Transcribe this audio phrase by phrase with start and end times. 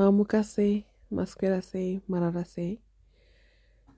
[0.00, 2.78] Mamukase, Masquerase, Mararase.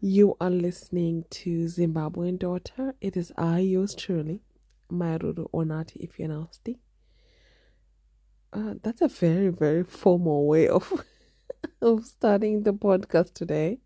[0.00, 2.96] You are listening to Zimbabwean Daughter.
[3.00, 4.42] It is I, yours truly,
[4.90, 6.80] Mai Ruru Onati, if you're nasty.
[8.52, 11.04] Uh, that's a very, very formal way of
[11.80, 13.78] of starting the podcast today.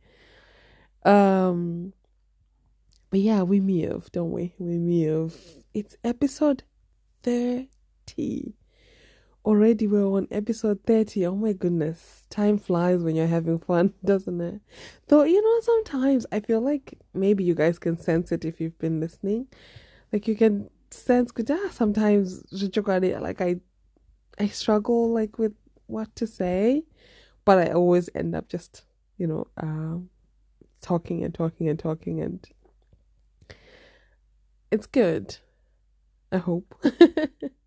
[1.05, 1.93] Um,
[3.11, 4.55] but yeah, we move, don't we?
[4.59, 5.37] We move.
[5.75, 6.63] It's episode
[7.23, 8.55] thirty
[9.47, 12.27] already we're on episode 30 oh my goodness.
[12.29, 14.61] Time flies when you're having fun doesn't it?
[15.09, 18.79] Though you know sometimes i feel like maybe you guys can sense it if you've
[18.79, 19.47] been listening.
[20.13, 23.57] Like you can sense ah, sometimes like i
[24.39, 25.53] i struggle like with
[25.89, 26.85] what to say
[27.45, 28.85] but i always end up just
[29.19, 29.99] you know uh,
[30.81, 32.49] talking and talking and talking and
[34.71, 35.39] it's good.
[36.33, 36.75] I hope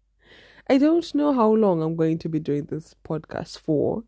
[0.70, 4.04] I don't know how long I'm going to be doing this podcast for.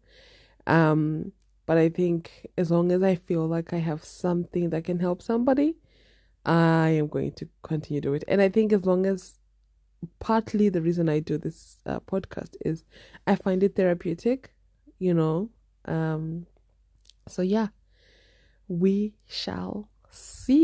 [0.68, 1.32] Um,
[1.66, 5.24] but I think as long as I feel like I have something that can help
[5.24, 5.78] somebody,
[6.46, 8.24] I am going to continue to do it.
[8.28, 9.40] And I think as long as
[10.20, 12.84] partly the reason I do this uh, podcast is
[13.26, 14.54] I find it therapeutic,
[15.00, 15.50] you know.
[15.86, 16.46] Um,
[17.28, 17.70] so yeah,
[18.68, 20.62] we shall see.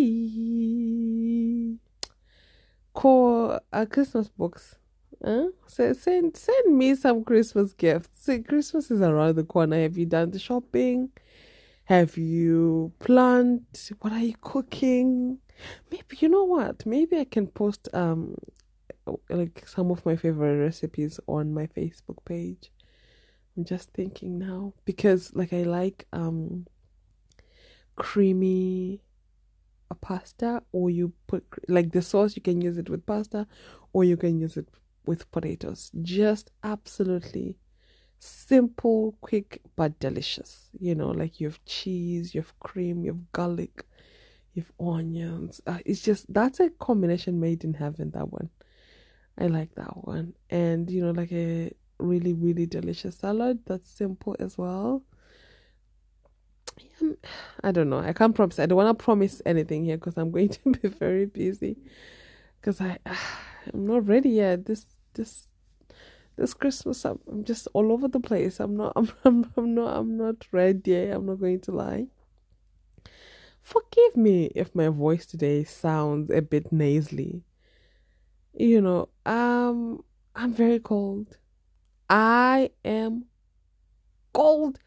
[2.94, 4.77] Core uh, Christmas books
[5.24, 5.48] Huh?
[5.68, 8.10] So send send me some Christmas gifts.
[8.22, 9.82] See, Christmas is around the corner.
[9.82, 11.10] Have you done the shopping?
[11.86, 13.66] Have you planned?
[14.02, 15.40] What are you cooking?
[15.90, 16.86] Maybe you know what?
[16.86, 18.36] Maybe I can post um
[19.30, 22.72] like some of my favorite recipes on my Facebook page.
[23.56, 26.68] I'm just thinking now because like I like um
[27.96, 29.02] creamy
[29.90, 33.48] a pasta or you put like the sauce you can use it with pasta
[33.94, 34.68] or you can use it
[35.08, 35.92] with potatoes.
[36.02, 37.58] Just absolutely
[38.20, 40.70] simple, quick, but delicious.
[40.80, 43.86] You know, like you have cheese, you have cream, you have garlic,
[44.54, 45.62] you have onions.
[45.66, 48.12] Uh, it's just that's a combination made in heaven.
[48.12, 48.50] That one,
[49.38, 50.34] I like that one.
[50.50, 55.04] And you know, like a really, really delicious salad that's simple as well.
[57.64, 58.00] I don't know.
[58.00, 58.60] I can't promise.
[58.60, 61.78] I don't want to promise anything here because I'm going to be very busy.
[62.60, 62.98] Because I,
[63.74, 64.66] I'm not ready yet.
[64.66, 64.86] This
[65.18, 65.48] this
[66.38, 68.60] this Christmas I'm, I'm just all over the place.
[68.60, 71.10] I'm not I'm, I'm I'm not I'm not ready.
[71.10, 72.08] I'm not going to lie.
[73.62, 77.44] Forgive me if my voice today sounds a bit nasally.
[78.54, 80.04] You know, um
[80.36, 81.38] I'm very cold.
[82.10, 83.26] I am
[84.34, 84.80] cold.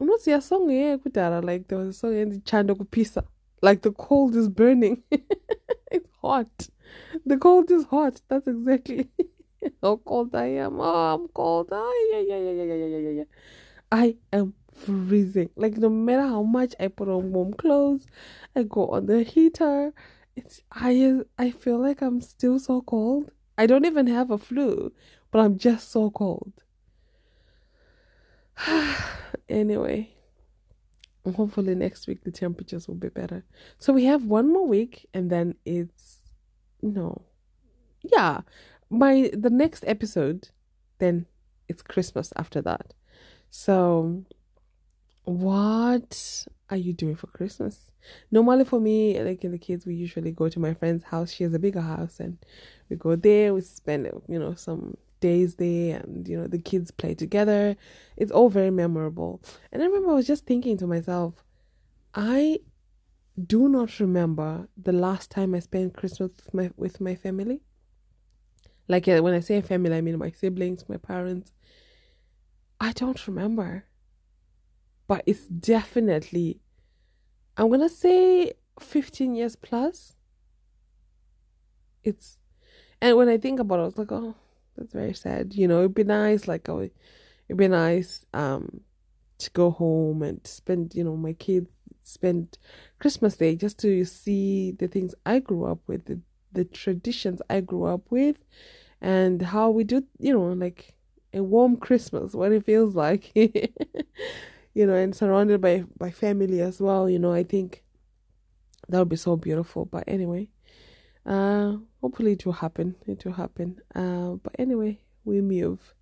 [0.00, 3.24] I'm Not a song here like there was a song in the Chando Pisa.
[3.62, 5.04] Like the cold is burning.
[5.10, 6.68] it's hot.
[7.24, 8.20] The cold is hot.
[8.28, 9.08] That's exactly
[9.82, 10.80] How cold I am.
[10.80, 11.68] Oh, I'm cold.
[11.72, 13.24] Oh, yeah, yeah, yeah, yeah, yeah, yeah, yeah.
[13.90, 15.50] I am freezing.
[15.56, 18.06] Like, no matter how much I put on warm clothes,
[18.56, 19.92] I go on the heater.
[20.36, 23.30] It's, I, I feel like I'm still so cold.
[23.58, 24.92] I don't even have a flu,
[25.30, 26.52] but I'm just so cold.
[29.48, 30.10] anyway,
[31.36, 33.44] hopefully next week the temperatures will be better.
[33.78, 36.18] So we have one more week and then it's
[36.80, 37.22] no.
[38.02, 38.40] Yeah,
[38.92, 40.50] my the next episode
[40.98, 41.26] then
[41.68, 42.92] it's christmas after that.
[43.50, 44.24] So
[45.24, 47.90] what are you doing for christmas?
[48.30, 51.32] Normally for me like in the kids we usually go to my friend's house.
[51.32, 52.38] She has a bigger house and
[52.88, 56.90] we go there we spend you know some days there and you know the kids
[56.90, 57.76] play together.
[58.16, 59.42] It's all very memorable.
[59.72, 61.44] And i remember i was just thinking to myself
[62.14, 62.58] i
[63.46, 67.62] do not remember the last time i spent christmas with my with my family
[68.88, 71.52] like when I say family, I mean my siblings, my parents.
[72.80, 73.84] I don't remember.
[75.06, 76.60] But it's definitely,
[77.56, 80.16] I'm going to say 15 years plus.
[82.02, 82.38] It's,
[83.00, 84.34] and when I think about it, I was like, oh,
[84.76, 85.54] that's very sad.
[85.54, 88.80] You know, it'd be nice, like, oh, it'd be nice um,
[89.38, 91.70] to go home and spend, you know, my kids
[92.02, 92.58] spend
[92.98, 96.20] Christmas Day just to see the things I grew up with, the
[96.52, 98.36] the traditions I grew up with
[99.02, 100.94] and how we do, you know, like
[101.34, 106.80] a warm Christmas, what it feels like, you know, and surrounded by, by family as
[106.80, 107.82] well, you know, I think
[108.88, 109.86] that would be so beautiful.
[109.86, 110.48] But anyway,
[111.26, 112.94] uh, hopefully it will happen.
[113.06, 113.80] It will happen.
[113.92, 115.94] Uh, but anyway, we move.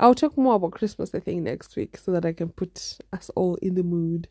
[0.00, 3.30] I'll talk more about Christmas, I think, next week so that I can put us
[3.36, 4.26] all in the mood.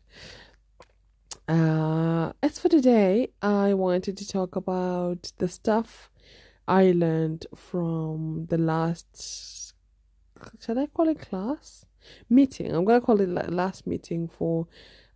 [1.48, 6.10] Uh, as for today, I wanted to talk about the stuff
[6.66, 9.74] I learned from the last
[10.60, 11.86] should I call it class
[12.28, 12.74] meeting?
[12.74, 14.66] I'm gonna call it last meeting for.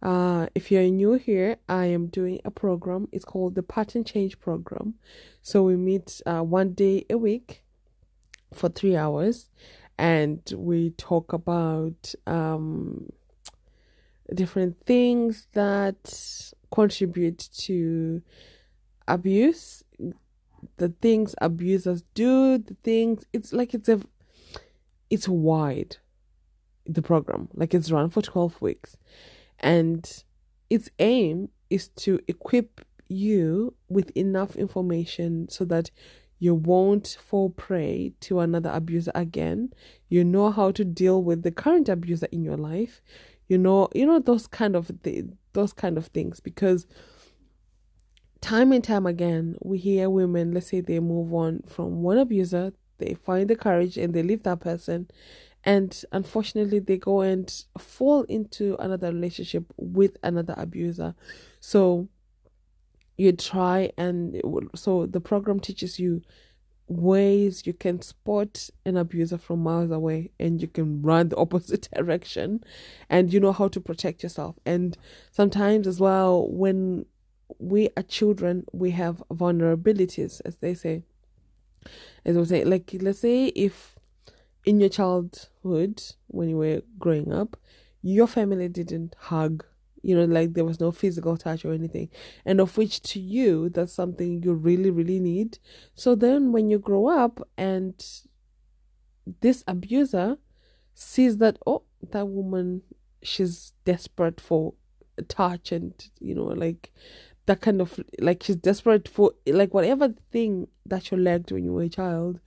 [0.02, 3.08] Uh, if you're new here, I am doing a program.
[3.12, 4.94] It's called the Pattern Change Program.
[5.42, 7.64] So we meet uh, one day a week
[8.52, 9.48] for three hours,
[9.98, 13.08] and we talk about um,
[14.34, 18.22] different things that contribute to
[19.08, 19.82] abuse
[20.76, 24.00] the things abusers do the things it's like it's a
[25.10, 25.96] it's wide
[26.88, 27.48] the program.
[27.54, 28.96] Like it's run for 12 weeks.
[29.60, 30.24] And
[30.70, 35.90] its aim is to equip you with enough information so that
[36.38, 39.70] you won't fall prey to another abuser again.
[40.08, 43.00] You know how to deal with the current abuser in your life.
[43.48, 46.86] You know you know those kind of th- those kind of things because
[48.46, 52.72] time and time again we hear women let's say they move on from one abuser
[52.98, 55.08] they find the courage and they leave that person.
[55.64, 61.14] And unfortunately they go and fall into another relationship with another abuser.
[61.60, 62.08] So
[63.16, 64.40] you try and
[64.74, 66.22] so the program teaches you
[66.88, 71.88] ways you can spot an abuser from miles away and you can run the opposite
[71.92, 72.62] direction.
[73.10, 74.56] And you know how to protect yourself.
[74.64, 74.96] And
[75.32, 77.06] sometimes as well when
[77.58, 81.02] we are children we have vulnerabilities as they say.
[82.24, 83.96] As we say like let's say if
[84.64, 87.56] in your childhood when you were growing up
[88.02, 89.64] your family didn't hug
[90.02, 92.08] you know like there was no physical touch or anything
[92.44, 95.58] and of which to you that's something you really really need.
[95.94, 97.94] So then when you grow up and
[99.40, 100.38] this abuser
[100.94, 102.82] sees that oh that woman
[103.22, 104.74] she's desperate for
[105.28, 106.92] touch and you know like
[107.46, 111.72] that kind of like she's desperate for like whatever thing that you lacked when you
[111.72, 112.40] were a child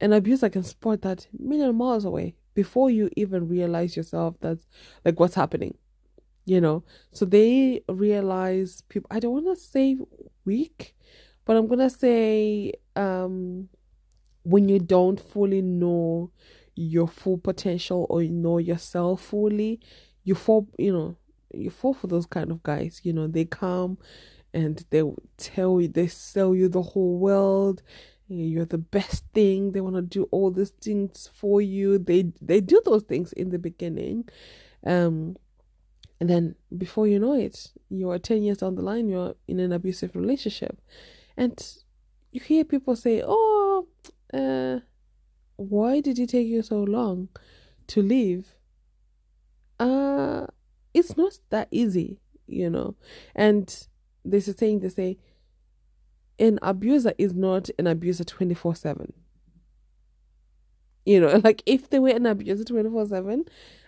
[0.00, 4.58] an abuser can spot that million miles away before you even realize yourself that
[5.04, 5.76] like what's happening
[6.46, 6.84] you know?
[7.12, 9.98] So they realize people i don't want to say
[10.44, 10.94] weak
[11.44, 13.68] but i'm gonna say um
[14.44, 16.30] when you don't fully know
[16.76, 19.80] your full potential or you know yourself fully
[20.22, 21.16] you fall you know
[21.56, 23.98] you fall for those kind of guys you know they come
[24.54, 25.02] and they
[25.36, 27.82] tell you they sell you the whole world
[28.28, 32.60] you're the best thing they want to do all these things for you they they
[32.60, 34.28] do those things in the beginning
[34.86, 35.36] um
[36.20, 39.72] and then before you know it, you're 10 years down the line, you're in an
[39.72, 40.80] abusive relationship.
[41.36, 41.62] And
[42.32, 43.86] you hear people say, oh,
[44.32, 44.80] uh,
[45.56, 47.28] why did it take you so long
[47.88, 48.54] to leave?
[49.78, 50.46] Uh,
[50.96, 52.94] it's not that easy, you know.
[53.34, 53.86] And
[54.24, 55.18] there's a saying they say,
[56.38, 59.12] an abuser is not an abuser 24 7
[61.06, 63.44] you know like if they were an abuser 24 7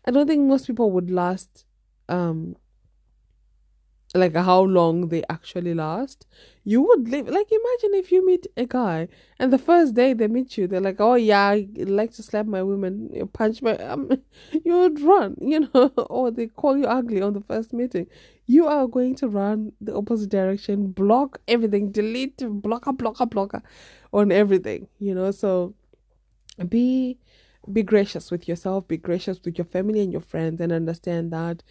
[0.06, 1.66] i don't think most people would last
[2.08, 2.56] um
[4.14, 6.26] like how long they actually last.
[6.64, 9.08] You would live like imagine if you meet a guy
[9.38, 12.44] and the first day they meet you they're like oh yeah i like to slap
[12.44, 14.10] my women punch my um,
[14.52, 18.06] you would run you know or they call you ugly on the first meeting.
[18.46, 23.62] You are going to run the opposite direction block everything delete blocker blocker blocker
[24.12, 25.30] on everything you know?
[25.30, 25.74] So
[26.68, 27.18] be
[27.70, 31.62] be gracious with yourself be gracious with your family and your friends and understand that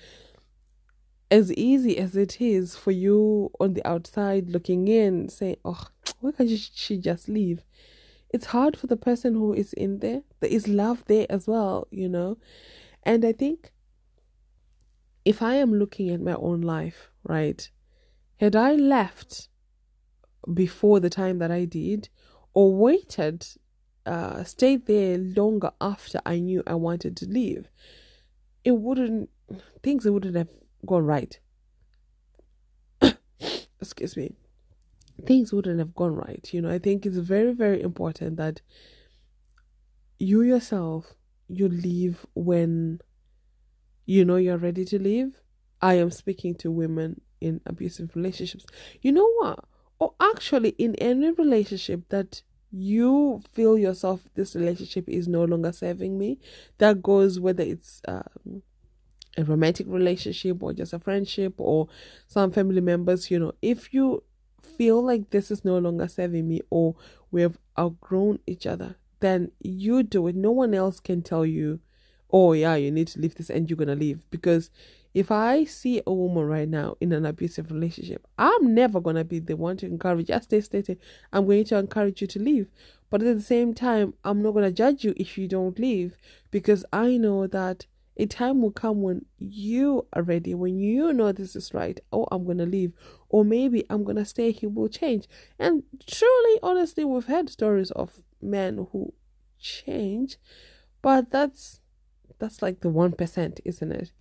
[1.30, 5.88] as easy as it is for you on the outside looking in, saying, "Oh,
[6.20, 7.64] why can't she just leave?"
[8.30, 10.24] It's hard for the person who is in there.
[10.40, 12.38] There is love there as well, you know.
[13.04, 13.72] And I think
[15.24, 17.70] if I am looking at my own life, right,
[18.38, 19.50] had I left
[20.54, 22.10] before the time that I did,
[22.54, 23.46] or waited,
[24.06, 27.70] uh, stayed there longer after I knew I wanted to leave,
[28.64, 29.30] it wouldn't
[29.82, 30.50] things wouldn't have
[30.86, 31.40] gone right.
[33.82, 34.36] Excuse me.
[35.26, 36.48] Things wouldn't have gone right.
[36.54, 38.62] You know, I think it's very, very important that
[40.20, 41.14] you yourself
[41.48, 43.00] you leave when
[44.06, 45.42] you know you're ready to leave.
[45.82, 48.66] I am speaking to women in abusive relationships.
[49.02, 49.60] You know what?
[50.00, 52.42] Or actually, in any relationship that
[52.72, 56.40] you feel yourself, this relationship is no longer serving me.
[56.78, 58.64] That goes whether it's um,
[59.38, 61.88] a romantic relationship or just a friendship or
[62.28, 64.24] some family members, you know, if you
[64.62, 66.96] feel like this is no longer serving me or
[67.32, 70.36] we have outgrown each other, then you do it.
[70.36, 71.80] No one else can tell you,
[72.32, 74.30] oh, yeah, you need to leave this and you're going to leave.
[74.30, 74.70] Because
[75.14, 79.24] if I see a woman right now in an abusive relationship, I'm never going to
[79.24, 80.98] be the one to encourage, stay, stay, stay.
[81.32, 82.68] I'm going to encourage you to leave.
[83.10, 86.18] But at the same time, I'm not gonna judge you if you don't leave
[86.52, 87.86] because I know that
[88.18, 92.00] a time will come when you are ready, when you know this is right.
[92.12, 92.94] Oh, I'm gonna leave,
[93.30, 94.52] or maybe I'm gonna stay.
[94.52, 95.28] He will change.
[95.60, 99.14] And truly, honestly, we've heard stories of men who
[99.60, 100.38] change,
[101.02, 101.82] but that's
[102.40, 104.12] that's like the one percent, isn't it?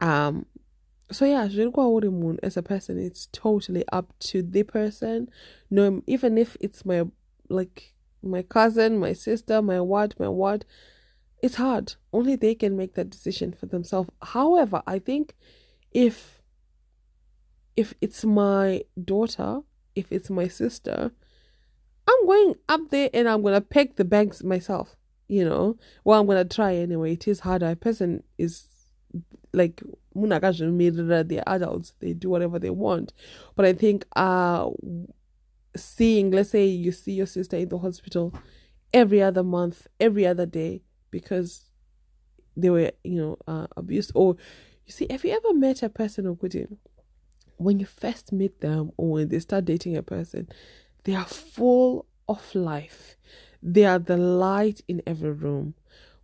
[0.00, 0.46] Um.
[1.12, 5.28] So yeah, moon as a person, it's totally up to the person.
[5.70, 7.04] No, even if it's my
[7.48, 10.64] like my cousin, my sister, my what, my what
[11.44, 11.94] it's hard.
[12.10, 14.08] Only they can make that decision for themselves.
[14.22, 15.34] However, I think
[15.92, 16.40] if
[17.76, 19.60] if it's my daughter,
[19.94, 21.12] if it's my sister,
[22.08, 24.96] I'm going up there and I'm gonna peg the banks myself.
[25.28, 27.12] You know, well, I'm gonna try anyway.
[27.12, 27.72] It is harder.
[27.72, 28.64] A person is
[29.52, 29.82] like
[30.14, 31.92] they're adults.
[32.00, 33.12] They do whatever they want.
[33.54, 34.70] But I think uh
[35.76, 38.32] seeing, let's say you see your sister in the hospital
[38.94, 40.83] every other month, every other day,
[41.14, 41.70] because
[42.56, 44.12] they were, you know, uh, abused.
[44.14, 44.36] Or
[44.86, 46.76] you see, have you ever met a person good
[47.56, 50.48] when you first meet them or when they start dating a person,
[51.04, 53.16] they are full of life.
[53.62, 55.74] They are the light in every room.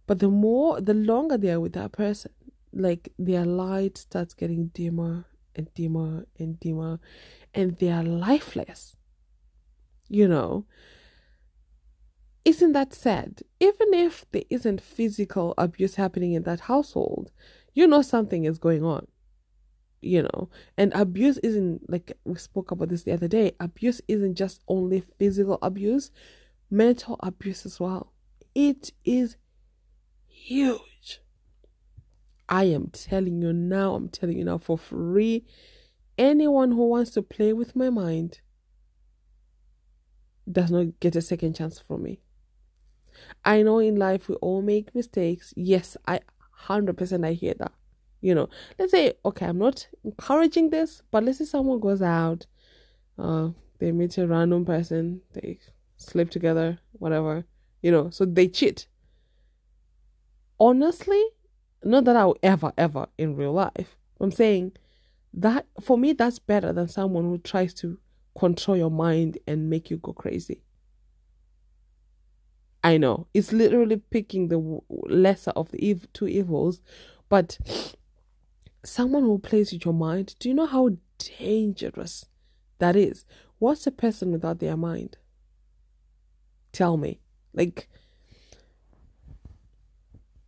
[0.07, 2.33] But the more, the longer they are with that person,
[2.73, 6.99] like their light starts getting dimmer and dimmer and dimmer,
[7.55, 8.97] and they are lifeless.
[10.09, 10.67] You know,
[12.45, 13.43] isn't that sad?
[13.61, 17.31] Even if there isn't physical abuse happening in that household,
[17.75, 19.07] you know something is going on.
[20.03, 23.53] You know, and abuse isn't like we spoke about this the other day.
[23.61, 26.11] Abuse isn't just only physical abuse,
[26.71, 28.15] mental abuse as well.
[28.55, 29.37] It is
[30.27, 31.21] huge.
[32.49, 35.45] I am telling you now, I'm telling you now for free.
[36.17, 38.41] Anyone who wants to play with my mind
[40.51, 42.21] does not get a second chance from me.
[43.45, 45.53] I know in life we all make mistakes.
[45.57, 46.21] Yes, I
[46.69, 47.73] 100% I hear that.
[48.21, 48.49] You know,
[48.79, 52.47] let's say, okay, I'm not encouraging this, but let's say someone goes out,
[53.19, 53.49] uh,
[53.79, 55.59] they meet a random person, they
[55.97, 57.45] sleep together, whatever,
[57.81, 58.87] you know, so they cheat.
[60.59, 61.23] Honestly,
[61.83, 63.97] not that I will ever, ever in real life.
[64.21, 64.73] I'm saying
[65.33, 67.99] that for me, that's better than someone who tries to
[68.39, 70.63] control your mind and make you go crazy.
[72.83, 76.81] I know it's literally picking the lesser of the ev- two evils,
[77.29, 77.59] but
[78.85, 80.91] someone who plays with your mind, do you know how
[81.39, 82.27] dangerous
[82.79, 83.25] that is?
[83.59, 85.19] What's a person without their mind?
[86.73, 87.21] Tell me.
[87.53, 87.89] Like,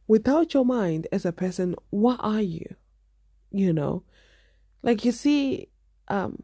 [0.07, 2.77] without your mind as a person, what are you?
[3.51, 4.05] You know?
[4.83, 5.69] Like, you see,
[6.09, 6.43] um,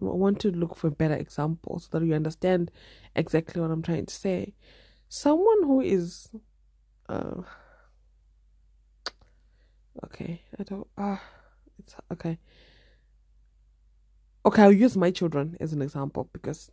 [0.00, 2.70] I want to look for a better examples so that you understand
[3.14, 4.54] exactly what I'm trying to say.
[5.08, 6.28] Someone who is,
[7.08, 7.42] uh,
[10.04, 11.22] okay, I don't, ah,
[11.78, 12.38] it's okay.
[14.44, 16.70] Okay, I'll use my children as an example because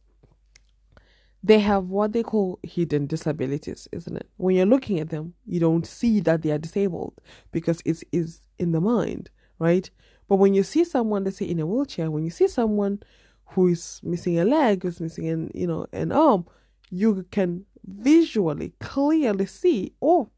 [1.43, 4.29] they have what they call hidden disabilities, isn't it?
[4.37, 7.19] When you're looking at them, you don't see that they are disabled
[7.51, 9.89] because it is in the mind, right?
[10.27, 13.01] But when you see someone, let's say in a wheelchair, when you see someone
[13.47, 16.45] who is missing a leg, who's missing an you know an arm,
[16.89, 20.29] you can visually clearly see, oh,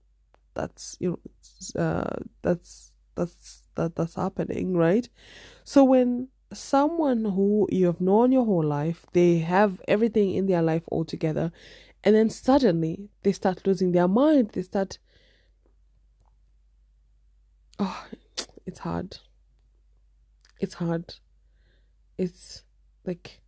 [0.53, 1.19] that's you
[1.75, 5.07] know, uh, that's that's that that's happening, right?
[5.63, 10.61] So when someone who you have known your whole life, they have everything in their
[10.61, 11.51] life all together,
[12.03, 14.97] and then suddenly they start losing their mind, they start.
[17.77, 18.05] Oh,
[18.65, 19.19] it's hard
[20.59, 21.15] it's hard.
[22.17, 22.63] It's
[23.05, 23.41] like,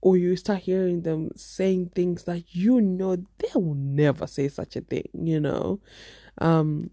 [0.00, 4.76] or you start hearing them saying things that you know they will never say such
[4.76, 5.80] a thing, you know.
[6.38, 6.90] Um,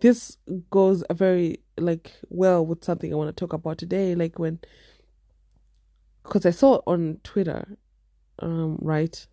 [0.00, 0.38] this
[0.70, 4.14] goes very like well with something I want to talk about today.
[4.14, 4.60] Like when,
[6.22, 7.76] because I saw on Twitter,
[8.38, 9.26] um, right.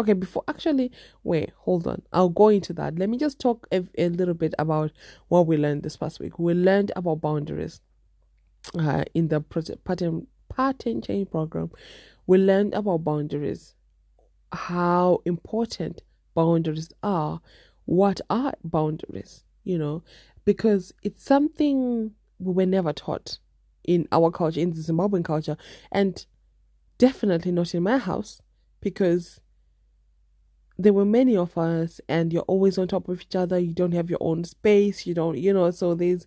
[0.00, 0.92] Okay, before actually,
[1.24, 2.02] wait, hold on.
[2.12, 2.98] I'll go into that.
[2.98, 4.92] Let me just talk a, a little bit about
[5.26, 6.38] what we learned this past week.
[6.38, 7.80] We learned about boundaries
[8.78, 11.70] uh, in the pattern pattern change program.
[12.26, 13.74] We learned about boundaries,
[14.52, 16.02] how important
[16.34, 17.40] boundaries are.
[17.86, 19.44] What are boundaries?
[19.64, 20.02] You know,
[20.44, 23.38] because it's something we were never taught
[23.84, 25.56] in our culture, in the Zimbabwean culture,
[25.90, 26.24] and
[26.98, 28.40] definitely not in my house
[28.80, 29.40] because
[30.78, 33.92] there were many of us and you're always on top of each other you don't
[33.92, 36.24] have your own space you don't you know so there's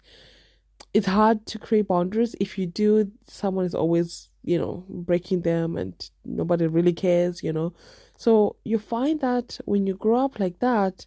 [0.94, 5.78] it's hard to create boundaries if you do someone is always you know, breaking them
[5.78, 7.74] and nobody really cares, you know.
[8.18, 11.06] So you find that when you grow up like that,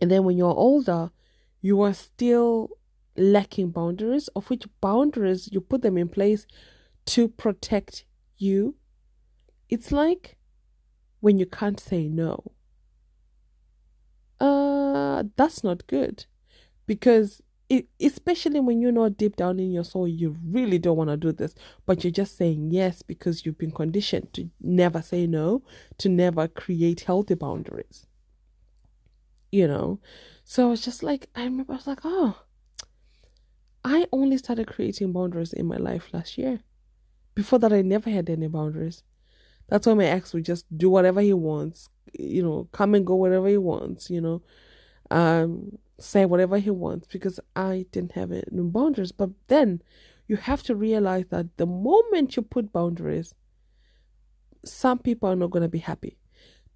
[0.00, 1.10] and then when you're older,
[1.60, 2.70] you are still
[3.16, 6.46] lacking boundaries, of which boundaries you put them in place
[7.06, 8.04] to protect
[8.36, 8.74] you.
[9.68, 10.36] It's like
[11.24, 12.52] when you can't say no.
[14.38, 16.26] Uh, that's not good
[16.86, 17.40] because
[17.70, 21.16] it, especially when you know deep down in your soul you really don't want to
[21.16, 21.54] do this,
[21.86, 25.62] but you're just saying yes because you've been conditioned to never say no,
[25.96, 28.06] to never create healthy boundaries.
[29.50, 30.00] You know,
[30.44, 32.38] so I was just like, I remember I was like, oh,
[33.82, 36.60] I only started creating boundaries in my life last year.
[37.34, 39.02] Before that, I never had any boundaries.
[39.68, 43.16] That's why my ex would just do whatever he wants, you know, come and go
[43.16, 44.42] wherever he wants, you know.
[45.10, 49.12] Um, say whatever he wants because I didn't have any boundaries.
[49.12, 49.82] But then
[50.26, 53.34] you have to realize that the moment you put boundaries,
[54.64, 56.18] some people are not going to be happy.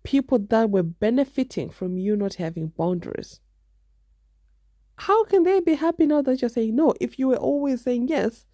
[0.02, 3.40] People that were benefiting from you not having boundaries.
[4.96, 6.94] How can they be happy now that you're saying no?
[7.00, 8.46] If you were always saying yes,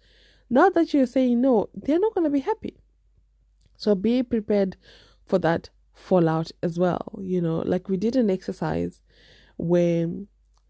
[0.49, 2.77] now that you're saying no, they're not going to be happy.
[3.77, 4.77] So be prepared
[5.25, 7.19] for that fallout as well.
[7.21, 9.01] You know, like we did an exercise
[9.57, 10.07] where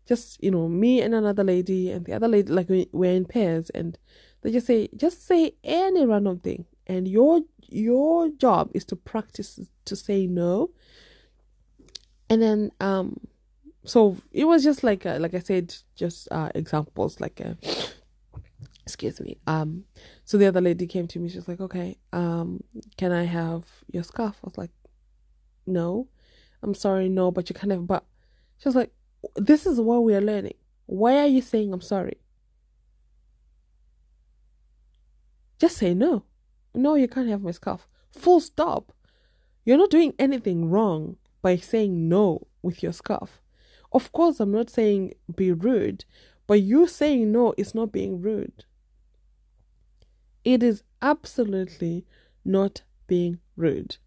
[0.05, 3.69] just you know me and another lady and the other lady like we're in pairs
[3.71, 3.97] and
[4.41, 9.59] they just say just say any random thing and your your job is to practice
[9.85, 10.69] to say no
[12.29, 13.19] and then um
[13.83, 17.53] so it was just like like i said just uh examples like uh,
[18.85, 19.83] excuse me um
[20.23, 22.63] so the other lady came to me she's like okay um
[22.97, 24.71] can i have your scarf i was like
[25.65, 26.07] no
[26.61, 28.05] i'm sorry no but you kind have but
[28.57, 28.91] she was like
[29.35, 30.55] this is what we are learning.
[30.85, 32.17] Why are you saying I'm sorry?
[35.59, 36.23] Just say no.
[36.73, 37.87] No, you can't have my scarf.
[38.11, 38.91] Full stop.
[39.63, 43.41] You're not doing anything wrong by saying no with your scarf.
[43.91, 46.05] Of course, I'm not saying be rude,
[46.47, 48.65] but you saying no is not being rude.
[50.45, 52.05] It is absolutely
[52.45, 53.97] not being rude.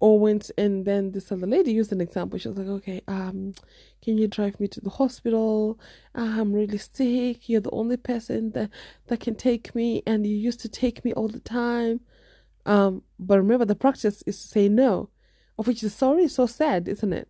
[0.00, 2.36] Or went and then this other lady used an example.
[2.38, 3.54] She was like okay um
[4.02, 5.78] can you drive me to the hospital?
[6.14, 7.48] I'm really sick.
[7.48, 8.70] You're the only person that
[9.06, 12.00] that can take me and you used to take me all the time.
[12.66, 15.10] Um but remember the practice is to say no
[15.58, 17.28] of which the story is so sad isn't it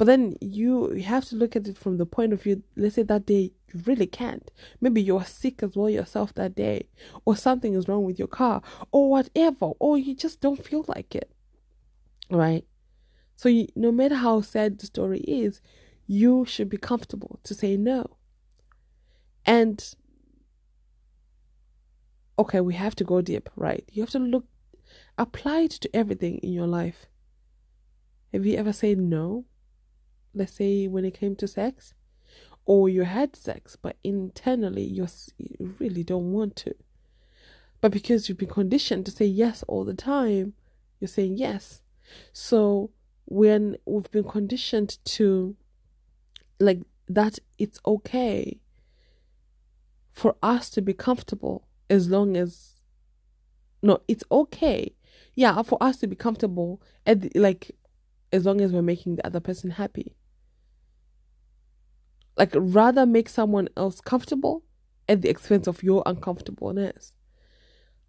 [0.00, 3.02] but then you, have to look at it from the point of view let's say
[3.02, 6.88] that day you really can't maybe you're sick as well yourself that day
[7.26, 11.14] or something is wrong with your car or whatever or you just don't feel like
[11.14, 11.30] it
[12.30, 12.64] right?
[13.36, 15.60] So, you, no matter how sad the story is,
[16.06, 18.16] you should be comfortable to say no.
[19.44, 19.82] And
[22.38, 23.84] okay, we have to go deep, right?
[23.92, 24.46] You have to look,
[25.18, 27.06] apply it to everything in your life.
[28.32, 29.44] Have you ever said no?
[30.34, 31.94] Let's say when it came to sex,
[32.64, 35.06] or you had sex, but internally you
[35.78, 36.74] really don't want to.
[37.80, 40.52] But because you've been conditioned to say yes all the time,
[41.00, 41.82] you're saying yes.
[42.32, 42.90] So
[43.24, 45.56] when we've been conditioned to
[46.58, 48.60] like that it's okay
[50.10, 52.74] for us to be comfortable as long as
[53.82, 54.92] no it's okay
[55.34, 57.70] yeah for us to be comfortable at the, like
[58.32, 60.16] as long as we're making the other person happy
[62.40, 64.64] like rather make someone else comfortable
[65.08, 67.12] at the expense of your uncomfortableness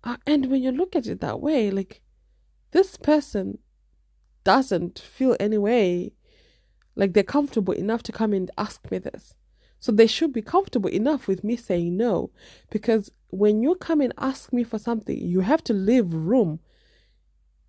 [0.03, 2.01] uh, and when you look at it that way like
[2.71, 3.59] this person
[4.43, 6.13] doesn't feel any way
[6.95, 9.33] like they're comfortable enough to come and ask me this.
[9.79, 12.31] So they should be comfortable enough with me saying no.
[12.69, 16.59] Because when you come and ask me for something, you have to leave room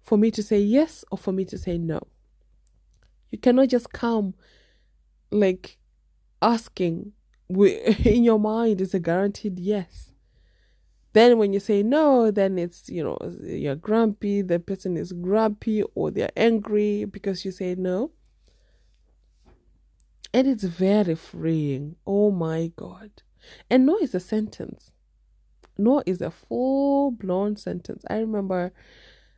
[0.03, 2.01] for me to say yes or for me to say no.
[3.31, 4.35] You cannot just come
[5.31, 5.79] like
[6.43, 7.13] asking
[7.49, 10.11] in your mind is a guaranteed yes.
[11.13, 15.83] Then when you say no, then it's, you know, you're grumpy, the person is grumpy
[15.95, 18.13] or they're angry because you say no.
[20.33, 21.97] And it's very freeing.
[22.07, 23.11] Oh my God.
[23.69, 24.91] And no is a sentence.
[25.77, 28.05] No is a full blown sentence.
[28.09, 28.73] I remember,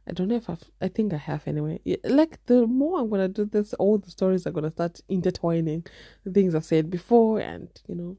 [0.07, 1.81] I don't know if I've, I think I have anyway.
[2.05, 5.87] Like the more I'm to do this, all the stories are to start intertwining
[6.25, 8.17] the things I've said before and, you know.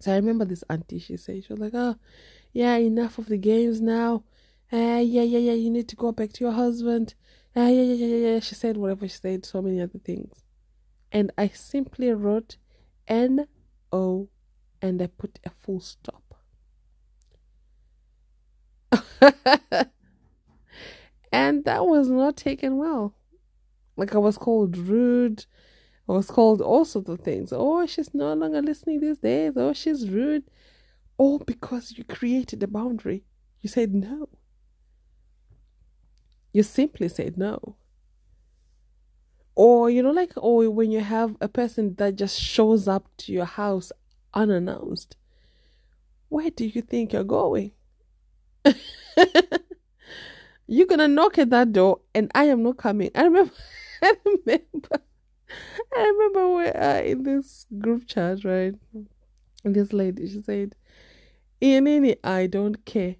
[0.00, 1.96] So I remember this auntie, she said, she was like, oh,
[2.52, 4.24] yeah, enough of the games now.
[4.72, 7.14] Uh, yeah, yeah, yeah, you need to go back to your husband.
[7.56, 10.44] Uh, yeah, yeah, yeah, yeah, she said whatever she said, so many other things.
[11.12, 12.56] And I simply wrote
[13.06, 13.46] N
[13.92, 14.28] O
[14.82, 16.34] and I put a full stop.
[21.34, 23.14] and that was not taken well.
[23.96, 25.44] Like I was called rude.
[26.08, 27.52] I was called all sorts of things.
[27.52, 29.54] Oh, she's no longer listening these days.
[29.56, 30.44] Oh, she's rude.
[31.16, 33.24] All because you created a boundary.
[33.62, 34.28] You said no.
[36.52, 37.76] You simply said no.
[39.56, 43.32] Or, you know, like, or when you have a person that just shows up to
[43.32, 43.90] your house
[44.34, 45.16] unannounced,
[46.28, 47.72] where do you think you're going?
[50.66, 53.10] you're gonna knock at that door and I am not coming.
[53.14, 53.52] I remember
[54.02, 55.02] I remember
[55.96, 58.74] I remember we uh, in this group chat, right?
[59.64, 60.74] This lady, she said,
[61.62, 63.16] Ianini, I don't care.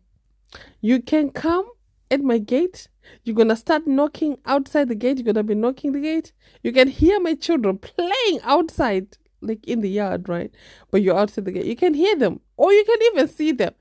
[0.80, 1.68] You can come
[2.10, 2.88] at my gate.
[3.24, 5.18] You're gonna start knocking outside the gate.
[5.18, 6.32] You're gonna be knocking the gate.
[6.62, 10.50] You can hear my children playing outside, like in the yard, right?
[10.90, 11.66] But you're outside the gate.
[11.66, 13.74] You can hear them, or you can even see them.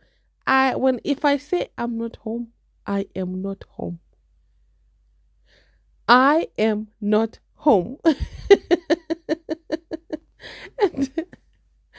[0.47, 2.52] I when if I say I'm not home,
[2.85, 3.99] I am not home.
[6.07, 7.97] I am not home.
[10.79, 11.25] and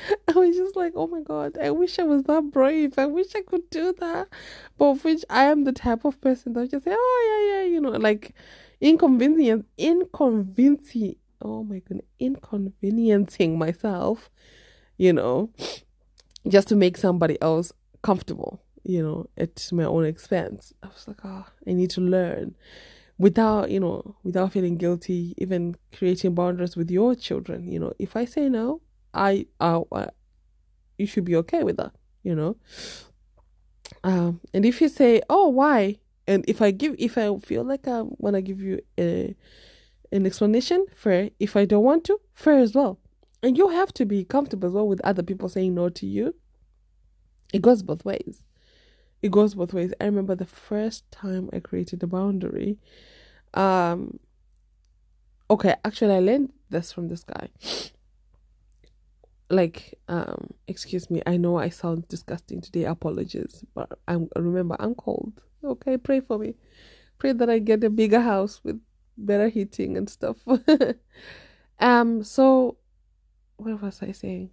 [0.29, 2.99] I was just like, oh my god, I wish I was that brave.
[2.99, 4.29] I wish I could do that.
[4.79, 7.73] But of which I am the type of person that just say, oh yeah, yeah,
[7.73, 8.35] you know, like
[8.81, 11.17] inconveniencing, inconveniencing.
[11.43, 14.31] Oh my goodness, inconveniencing myself,
[14.97, 15.51] you know,
[16.49, 20.73] just to make somebody else comfortable, you know, at my own expense.
[20.83, 22.55] I was like, oh, I need to learn
[23.19, 27.71] without, you know, without feeling guilty, even creating boundaries with your children.
[27.71, 28.81] You know, if I say no,
[29.13, 30.09] I, I, I
[30.99, 31.93] you should be okay with that,
[32.23, 32.57] you know.
[34.03, 35.99] Um, and if you say, oh, why?
[36.27, 39.35] And if I give, if I feel like I want to give you a,
[40.13, 41.31] an explanation, fair.
[41.39, 42.99] If I don't want to, fair as well.
[43.43, 46.35] And you have to be comfortable as well with other people saying no to you
[47.55, 48.43] it goes both ways.
[49.25, 49.91] It goes both ways.
[50.03, 52.77] I remember the first time I created a boundary.
[53.55, 54.21] Um,
[55.49, 57.49] okay, actually, I learned this from this guy.
[59.49, 62.85] Like, um, excuse me, I know I sound disgusting today.
[62.85, 65.41] Apologies, but I'm remember I'm cold.
[65.65, 66.57] Okay, pray for me.
[67.17, 68.79] Pray that I get a bigger house with
[69.17, 70.37] better heating and stuff.
[71.79, 72.77] um, so
[73.57, 74.51] what was I saying?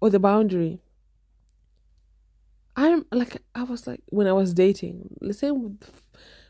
[0.00, 0.83] Oh, the boundary.
[2.76, 5.08] I'm like I was like when I was dating.
[5.20, 5.50] Let's say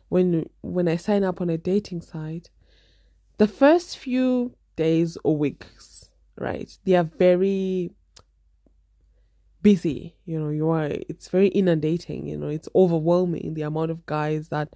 [0.09, 2.51] when when I sign up on a dating site,
[3.39, 6.77] the first few days or weeks, right?
[6.85, 7.91] They are very
[9.63, 10.15] busy.
[10.25, 10.87] You know, you are.
[10.87, 12.27] It's very inundating.
[12.27, 14.75] You know, it's overwhelming the amount of guys that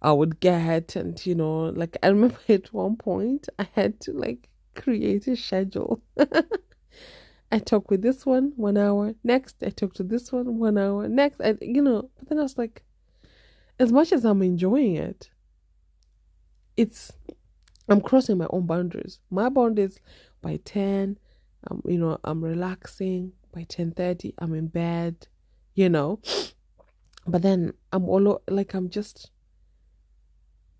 [0.00, 4.12] I would get, and you know, like I remember at one point I had to
[4.12, 6.02] like create a schedule.
[7.52, 9.14] I talk with this one one hour.
[9.22, 11.06] Next, I talk to this one one hour.
[11.06, 12.82] Next, I, you know, but then I was like,
[13.78, 15.28] as much as I'm enjoying it,
[16.78, 17.12] it's,
[17.88, 19.18] I'm crossing my own boundaries.
[19.30, 20.00] My boundaries
[20.40, 21.18] by 10,
[21.70, 23.32] um, you know, I'm relaxing.
[23.52, 25.28] By 10.30, I'm in bed,
[25.74, 26.20] you know.
[27.24, 29.30] But then I'm all like, I'm just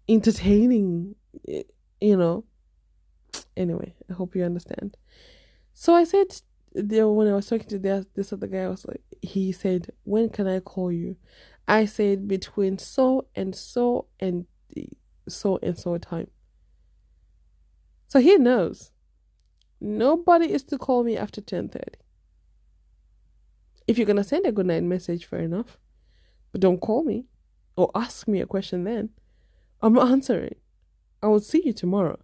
[0.08, 2.44] entertaining, you know.
[3.56, 4.96] Anyway, I hope you understand.
[5.72, 6.40] So I said
[6.74, 9.92] there when I was talking to this, this other guy, I was like, he said,
[10.04, 11.16] "When can I call you?"
[11.68, 14.46] I said between so and so and
[15.28, 16.30] so and so time.
[18.08, 18.90] So he knows.
[19.80, 21.98] Nobody is to call me after ten thirty.
[23.86, 25.78] If you're gonna send a good night message, fair enough,
[26.52, 27.26] but don't call me
[27.76, 29.10] or ask me a question then.
[29.80, 30.54] I'm not answering.
[31.22, 32.20] I will see you tomorrow.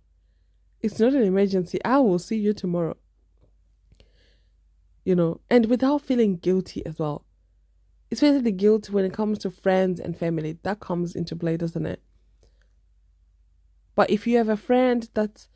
[0.81, 1.83] It's not an emergency.
[1.85, 2.97] I will see you tomorrow
[5.09, 7.25] you know, and without feeling guilty as well.
[8.13, 11.87] Especially the guilt when it comes to friends and family, that comes into play, doesn't
[11.87, 12.03] it?
[13.95, 15.49] But if you have a friend that's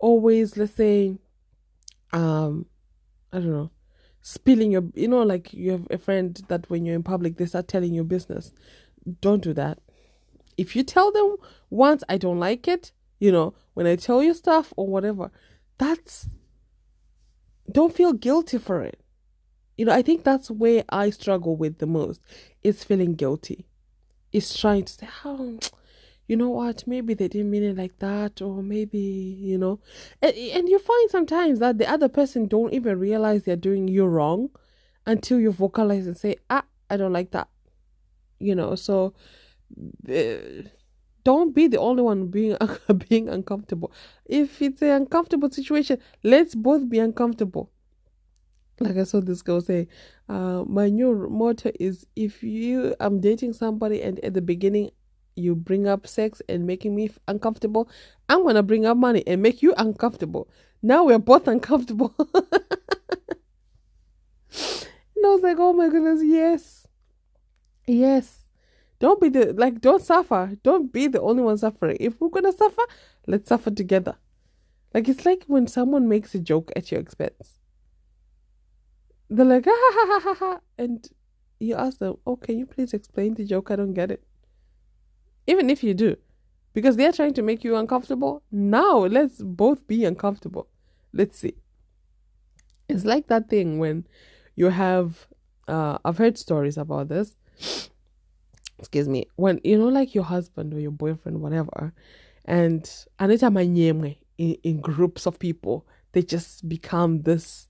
[0.00, 1.18] always, let's say,
[2.12, 2.66] um,
[3.32, 3.70] I don't know,
[4.22, 7.46] spilling your, you know, like you have a friend that when you're in public, they
[7.46, 8.52] start telling your business.
[9.20, 9.78] Don't do that.
[10.56, 11.36] If you tell them
[11.70, 12.90] once, I don't like it,
[13.20, 15.30] you know, when I tell you stuff or whatever,
[15.78, 16.26] that's
[17.70, 19.00] don't feel guilty for it.
[19.76, 22.20] You know, I think that's where I struggle with the most
[22.62, 23.66] is feeling guilty.
[24.32, 25.58] Is trying to say, oh,
[26.26, 29.80] you know what, maybe they didn't mean it like that, or maybe, you know.
[30.20, 34.06] And, and you find sometimes that the other person don't even realize they're doing you
[34.06, 34.50] wrong
[35.06, 37.48] until you vocalize and say, ah, I don't like that.
[38.38, 39.14] You know, so
[40.08, 40.68] uh,
[41.26, 42.56] don't be the only one being
[43.08, 43.90] being uncomfortable.
[44.26, 47.72] If it's an uncomfortable situation, let's both be uncomfortable.
[48.78, 49.88] like I saw this girl say,
[50.28, 54.90] uh, my new motto is if you I'm dating somebody and at the beginning
[55.34, 57.90] you bring up sex and making me uncomfortable,
[58.28, 60.48] I'm gonna bring up money and make you uncomfortable.
[60.80, 62.14] Now we're both uncomfortable.
[62.18, 62.46] and
[65.24, 66.86] I was like, oh my goodness, yes.
[67.88, 68.45] Yes.
[68.98, 70.56] Don't be the like don't suffer.
[70.62, 71.96] Don't be the only one suffering.
[72.00, 72.82] If we're gonna suffer,
[73.26, 74.16] let's suffer together.
[74.94, 77.56] Like it's like when someone makes a joke at your expense
[79.28, 81.08] they're like, ah, ha, ha, ha, ha, and
[81.58, 83.70] you ask them, oh, can you please explain the joke?
[83.70, 84.22] I don't get it.
[85.46, 86.16] Even if you do,
[86.74, 88.42] because they're trying to make you uncomfortable.
[88.50, 90.68] Now let's both be uncomfortable.
[91.12, 91.54] Let's see.
[92.88, 94.06] It's like that thing when
[94.54, 95.26] you have,
[95.68, 97.36] uh, I've heard stories about this.
[98.78, 99.26] Excuse me.
[99.36, 101.92] When, you know, like your husband or your boyfriend, whatever,
[102.44, 107.68] and Anita Manyemwe in, in groups of people, they just become this,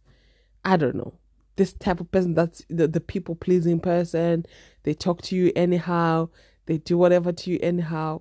[0.65, 1.15] I don't know,
[1.57, 4.47] this type of person that's the, the people pleasing person.
[4.83, 6.29] They talk to you anyhow.
[6.67, 8.21] They do whatever to you anyhow.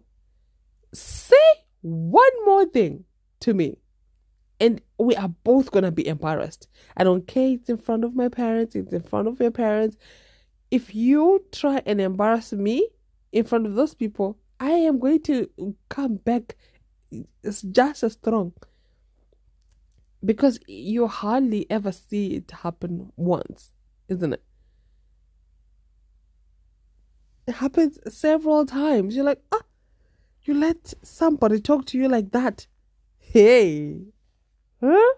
[0.94, 1.36] Say
[1.82, 3.04] one more thing
[3.42, 3.78] to me.
[4.60, 6.70] And we are both to be embarrassed.
[6.96, 7.50] I don't care.
[7.50, 8.76] It's in front of my parents.
[8.76, 9.98] It's in front of your parents.
[10.76, 12.90] If you try and embarrass me
[13.32, 15.50] in front of those people, I am going to
[15.88, 16.58] come back
[17.72, 18.52] just as strong
[20.26, 23.72] because you hardly ever see it happen once,
[24.10, 24.44] isn't it?
[27.48, 29.16] It happens several times.
[29.16, 29.64] You're like, ah,
[30.44, 32.68] you let somebody talk to you like that.
[33.18, 34.02] Hey,
[34.84, 35.14] huh?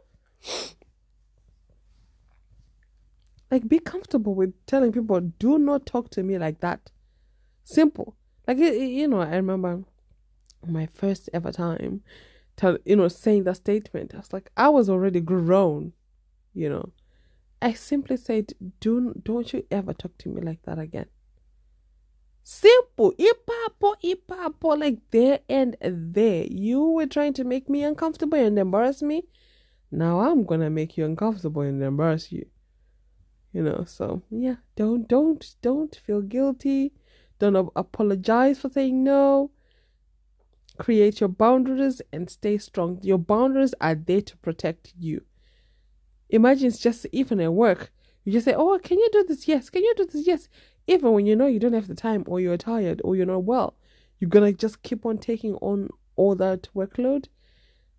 [3.50, 6.92] Like, be comfortable with telling people, do not talk to me like that.
[7.64, 8.16] Simple.
[8.48, 9.84] Like, you know, I remember
[10.66, 12.02] my first ever time
[12.56, 14.14] tell you know saying that statement.
[14.14, 15.94] I was like i was already grown
[16.54, 16.92] you know.
[17.62, 21.08] I simply said do don't you ever talk to me like that again.
[22.44, 23.14] Simple.
[23.14, 26.46] Ipapo ipapo like there and there.
[26.50, 29.24] You were trying to make me uncomfortable and embarrass me.
[29.92, 32.46] Now i'm gonna make you uncomfortable and embarrass you
[33.54, 36.94] you know so yeah don't don't don't feel guilty
[37.40, 39.52] don't apologize for saying no
[40.78, 43.00] create your boundaries and stay strong.
[43.02, 45.24] Your boundaries are there to protect you.
[46.30, 47.92] Imagine it's just even at work,
[48.24, 49.48] you just say, Oh, can you do this?
[49.48, 49.70] Yes.
[49.70, 50.28] Can you do this?
[50.28, 50.50] Yes.
[50.86, 53.44] Even when you know you don't have the time or you're tired or you're not
[53.44, 53.76] well,
[54.20, 57.28] you're gonna just keep on taking on all that workload.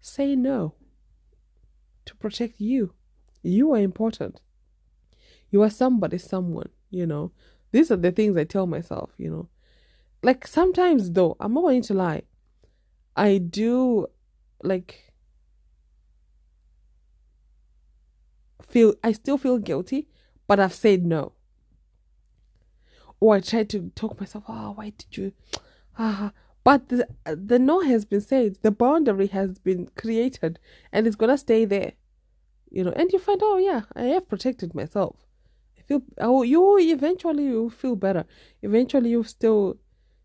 [0.00, 0.74] Say no
[2.04, 2.92] to protect you.
[3.42, 4.40] You are important.
[5.50, 7.32] You are somebody, someone, you know.
[7.72, 9.48] These are the things I tell myself, you know.
[10.22, 12.22] Like sometimes though, I'm not going to lie.
[13.16, 14.06] I do
[14.62, 15.12] like
[18.66, 20.08] feel I still feel guilty,
[20.46, 21.32] but I've said no.
[23.20, 25.32] Or I try to talk myself, oh, why did you
[25.98, 26.32] ah
[26.64, 30.58] but the the no has been said, the boundary has been created
[30.92, 31.92] and it's gonna stay there.
[32.70, 35.16] You know, and you find, oh yeah, I have protected myself.
[35.88, 38.24] Feel oh you eventually you feel better.
[38.62, 39.78] Eventually you still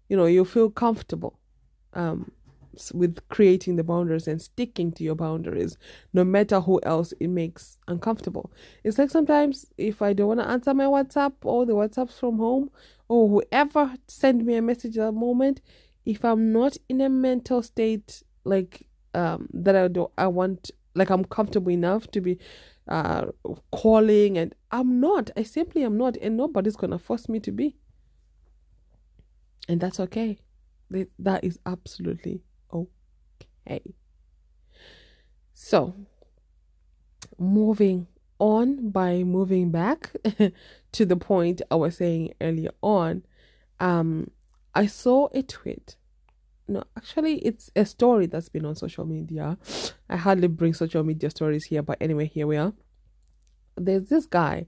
[0.10, 1.40] you know, you feel comfortable.
[1.94, 2.32] Um
[2.92, 5.78] with creating the boundaries and sticking to your boundaries,
[6.12, 8.52] no matter who else it makes uncomfortable.
[8.84, 12.38] It's like sometimes if I don't want to answer my WhatsApp or the WhatsApps from
[12.38, 12.72] home
[13.08, 15.62] or whoever send me a message at the moment,
[16.06, 21.10] if I'm not in a mental state like um that I don't I want like
[21.10, 22.40] I'm comfortable enough to be
[22.88, 23.26] uh
[23.72, 25.32] calling and I'm not.
[25.38, 27.76] I simply am not and nobody's gonna force me to be.
[29.70, 30.40] And that's okay.
[31.20, 32.44] That is absolutely
[32.74, 33.82] okay.
[35.54, 35.96] So,
[37.40, 38.08] moving
[38.40, 40.12] on by moving back
[40.92, 43.24] to the point I was saying earlier on,
[43.80, 44.30] um,
[44.76, 45.96] I saw a tweet.
[46.68, 49.58] No, actually, it's a story that's been on social media.
[50.10, 52.74] I hardly bring social media stories here, but anyway, here we are.
[53.76, 54.68] There's this guy.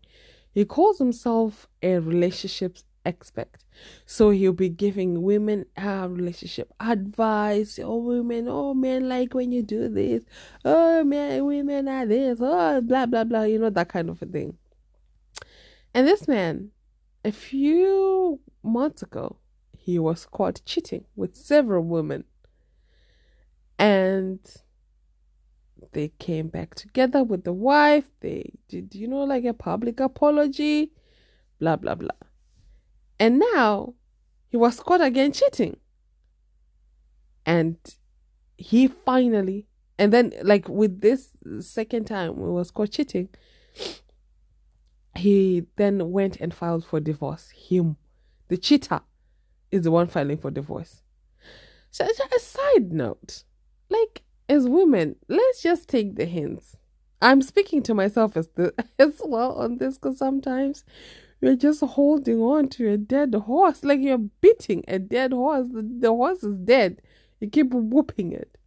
[0.54, 3.64] He calls himself a relationships expert.
[4.06, 7.80] So he'll be giving women uh, relationship advice.
[7.82, 10.24] Oh, women, oh, men like when you do this.
[10.64, 12.40] Oh, man, women are this.
[12.42, 13.44] Oh, blah, blah, blah.
[13.44, 14.58] You know, that kind of a thing.
[15.94, 16.72] And this man,
[17.24, 19.38] a few months ago,
[19.86, 22.24] he was caught cheating with several women.
[23.78, 24.40] And
[25.92, 28.06] they came back together with the wife.
[28.20, 30.92] They did, you know, like a public apology,
[31.60, 32.10] blah, blah, blah.
[33.20, 33.94] And now
[34.48, 35.78] he was caught again cheating.
[37.46, 37.78] And
[38.58, 39.68] he finally,
[40.00, 43.30] and then like with this second time he was caught cheating,
[45.16, 47.52] he then went and filed for divorce.
[47.52, 47.98] Him,
[48.48, 49.02] the cheater,
[49.76, 51.02] is the one filing for divorce.
[51.92, 53.44] So, a side note,
[53.90, 56.78] like as women, let's just take the hints.
[57.22, 60.84] I'm speaking to myself as the, as well on this because sometimes
[61.42, 65.68] you're just holding on to a dead horse, like you're beating a dead horse.
[65.72, 67.02] The, the horse is dead.
[67.40, 68.58] You keep whooping it.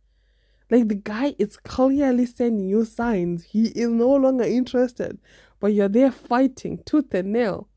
[0.71, 3.45] Like the guy is clearly sending you signs.
[3.45, 5.19] He is no longer interested,
[5.61, 7.69] but you're there fighting tooth and nail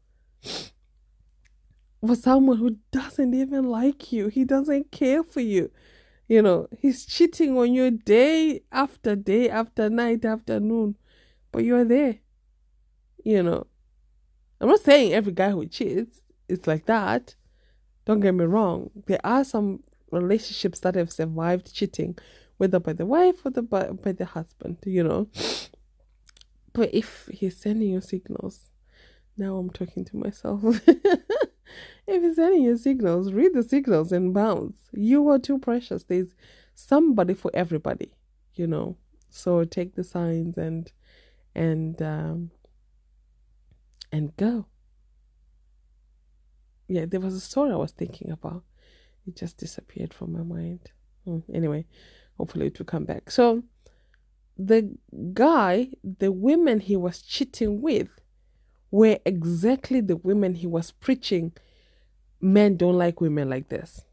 [2.05, 4.27] for someone who doesn't even like you.
[4.27, 5.71] He doesn't care for you.
[6.27, 10.95] You know, he's cheating on you day after day after night after noon,
[11.51, 12.19] but you're there.
[13.23, 13.67] You know,
[14.59, 17.35] I'm not saying every guy who cheats is like that.
[18.05, 18.89] Don't get me wrong.
[19.07, 22.17] There are some relationships that have survived cheating,
[22.57, 25.27] whether by the wife or the by, by the husband, you know.
[26.73, 28.71] But if he's sending you signals,
[29.37, 30.63] now I'm talking to myself.
[32.07, 34.75] if he's sending you signals, read the signals and bounce.
[34.93, 36.03] You are too precious.
[36.03, 36.35] There's
[36.75, 38.11] somebody for everybody,
[38.55, 38.97] you know.
[39.29, 40.91] So take the signs and
[41.55, 42.51] and um,
[44.11, 44.65] and go.
[46.87, 48.63] Yeah, there was a story I was thinking about.
[49.25, 50.91] It just disappeared from my mind.
[51.25, 51.85] Hmm, anyway,
[52.37, 53.31] hopefully it will come back.
[53.31, 53.63] So,
[54.57, 54.93] the
[55.33, 58.09] guy, the women he was cheating with,
[58.91, 61.53] were exactly the women he was preaching
[62.41, 64.05] men don't like women like this.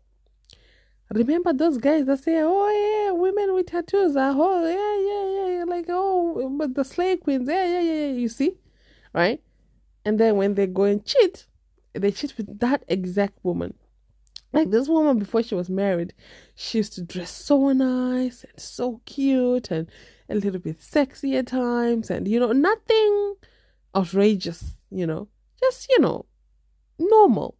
[1.10, 5.64] Remember those guys that say, "Oh yeah, women with tattoos are oh yeah yeah yeah,"
[5.64, 8.12] like oh, but the slave queens, yeah yeah yeah.
[8.12, 8.52] You see,
[9.14, 9.42] right?
[10.04, 11.46] And then when they go and cheat,
[11.94, 13.74] they cheat with that exact woman.
[14.52, 16.14] Like this woman before she was married,
[16.54, 19.90] she used to dress so nice and so cute and
[20.30, 23.34] a little bit sexy at times, and you know, nothing
[23.94, 25.28] outrageous, you know,
[25.60, 26.26] just you know,
[26.98, 27.56] normal.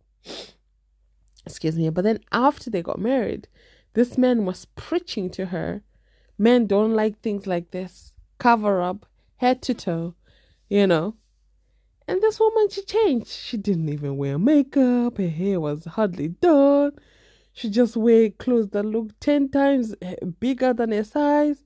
[1.46, 1.88] Excuse me.
[1.90, 3.48] But then after they got married,
[3.94, 5.82] this man was preaching to her.
[6.36, 8.14] Men don't like things like this.
[8.38, 10.14] Cover up, head to toe,
[10.68, 11.16] you know.
[12.06, 13.28] And this woman, she changed.
[13.28, 15.18] She didn't even wear makeup.
[15.18, 16.92] Her hair was hardly done.
[17.52, 21.64] She just wear clothes that look 10 times eh, bigger than her size.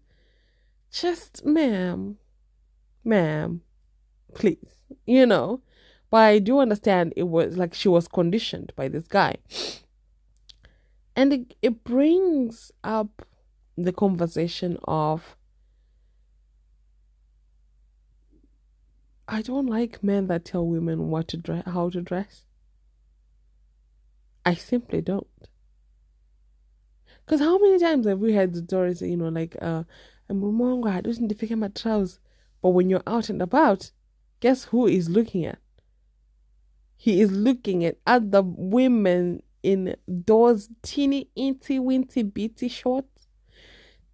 [0.90, 2.16] Just, ma'am,
[3.04, 3.60] ma'am,
[4.34, 5.60] please, you know.
[6.10, 9.36] But I do understand it was like she was conditioned by this guy.
[11.16, 13.26] And it, it brings up
[13.76, 15.36] the conversation of
[19.28, 22.44] I don't like men that tell women what to dress, how to dress.
[24.44, 25.26] I simply don't.
[27.24, 29.84] Because how many times have we had the stories, you know, like, uh,
[30.28, 32.18] I doesn't defend my trousers.
[32.60, 33.90] But when you're out and about,
[34.42, 35.58] guess who is looking at?
[36.96, 43.28] He is looking at other women in those teeny, inty, winty, bitty shorts,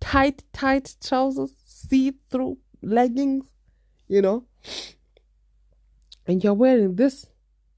[0.01, 3.47] tight, tight trousers, see through leggings,
[4.07, 4.45] you know?
[6.27, 7.27] And you're wearing this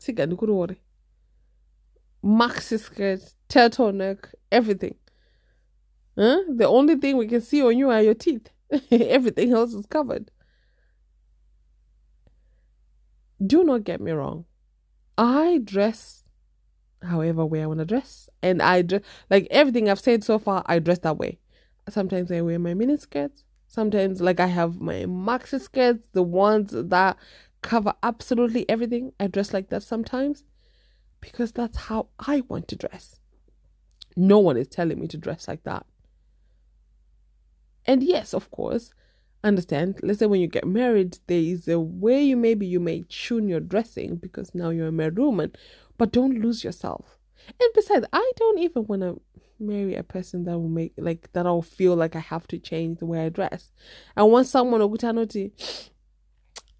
[0.00, 0.76] tsiganukurore
[2.24, 4.96] maxi skirt turtleneck everything.
[6.18, 6.40] Huh?
[6.48, 8.50] the only thing we can see on you are your teeth.
[8.90, 10.30] Everything else is covered
[13.44, 14.44] do not get me wrong
[15.16, 16.29] i dress
[17.03, 20.62] however way i want to dress and i dress like everything i've said so far
[20.66, 21.38] i dress that way
[21.88, 26.72] sometimes i wear my mini skirts sometimes like i have my maxi skirts the ones
[26.72, 27.16] that
[27.62, 29.12] cover absolutely everything.
[29.18, 30.44] I dress like that sometimes
[31.20, 33.20] because that's how I want to dress.
[34.16, 35.87] No one is telling me to dress like that.
[37.87, 38.92] And yes, of course,
[39.42, 40.00] understand.
[40.03, 43.48] Let's say when you get married, there is a way you maybe you may tune
[43.48, 45.53] your dressing because now you're a married woman,
[45.98, 47.18] but don't lose yourself.
[47.48, 49.20] And besides, I don't even want to
[49.59, 52.98] marry a person that will make like that I'll feel like I have to change
[52.98, 53.72] the way I dress.
[54.16, 54.81] I want someone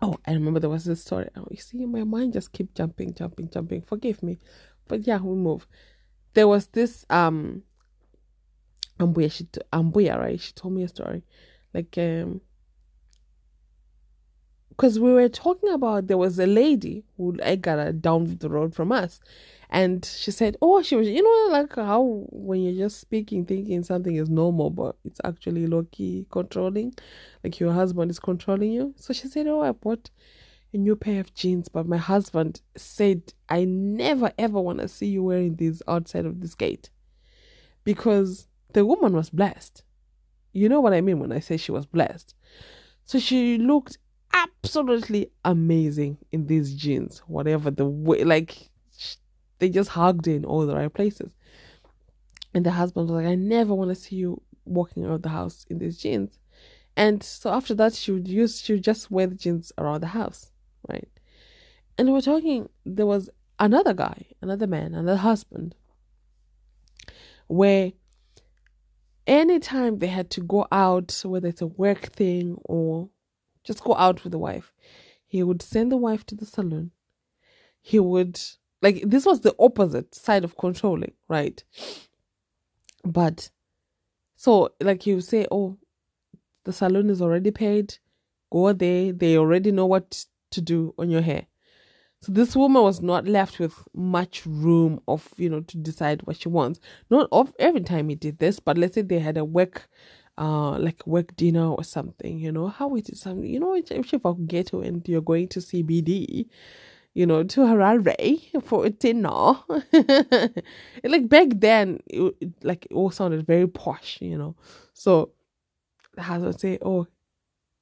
[0.03, 1.29] Oh, I remember there was this story.
[1.37, 3.83] Oh, you see, my mind just keep jumping, jumping, jumping.
[3.83, 4.39] Forgive me,
[4.89, 5.67] but yeah, we move.
[6.33, 7.65] There was this um,
[8.99, 10.41] Ambuya, she Ambuya, right?
[10.41, 11.23] She told me a story,
[11.75, 12.41] like um,
[14.71, 18.75] because we were talking about there was a lady who I got down the road
[18.75, 19.21] from us,
[19.69, 23.83] and she said, "Oh, she was, you know, like how when you're just speaking, thinking
[23.85, 26.95] something is normal, but it's actually low key controlling,
[27.45, 30.11] like your husband is controlling you." So she said, "Oh, I bought
[30.73, 35.07] a new pair of jeans, but my husband said I never ever want to see
[35.07, 36.91] you wearing these outside of this gate,
[37.85, 39.83] because the woman was blessed.
[40.53, 42.35] You know what I mean when I say she was blessed.
[43.05, 43.99] So she looked
[44.33, 48.71] absolutely amazing in these jeans, whatever the way, like
[49.59, 51.35] they just hugged in all the right places.
[52.55, 55.65] And the husband was like, I never want to see you walking around the house
[55.71, 56.39] in these jeans.
[56.97, 60.09] And so after that, she would use, she would just wear the jeans around the
[60.09, 60.51] house,
[60.89, 61.09] right?
[61.97, 65.75] And we're talking, there was another guy, another man, another husband,
[67.47, 67.93] where
[69.27, 73.09] anytime they had to go out, whether it's a work thing or
[73.65, 74.73] just go out with the wife,
[75.27, 76.91] he would send the wife to the salon.
[77.81, 78.41] He would,
[78.83, 81.63] like, this was the opposite side of controlling, right?
[83.05, 83.51] But,
[84.37, 85.79] so, like, would say, oh,
[86.65, 87.97] the salon is already paid.
[88.51, 89.13] Go there.
[89.13, 91.47] They already know what to do on your hair.
[92.23, 96.37] So this woman was not left with much room of, you know, to decide what
[96.37, 96.79] she wants.
[97.09, 99.89] Not of every time he did this, but let's say they had a work
[100.39, 104.13] uh like work dinner or something, you know, how it is something you know if
[104.13, 106.47] you get to and you're going to CBD,
[107.15, 109.29] you know, to Harare for dinner.
[111.05, 114.57] like back then it, like it all sounded very posh, you know.
[114.95, 115.33] So
[116.15, 117.07] the husband say, Oh,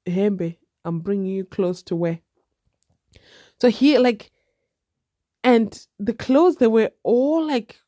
[0.07, 2.19] Hembe, I'm bringing you close to where
[3.59, 4.31] so he like,
[5.43, 7.79] and the clothes they were all like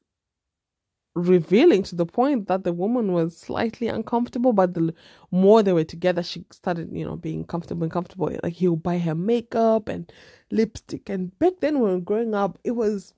[1.14, 4.53] revealing to the point that the woman was slightly uncomfortable.
[4.53, 4.93] But the
[5.32, 8.32] more they were together, she started, you know, being comfortable and comfortable.
[8.43, 10.12] Like he'll buy her makeup and
[10.51, 11.09] lipstick.
[11.09, 13.14] And back then, when we growing up, it was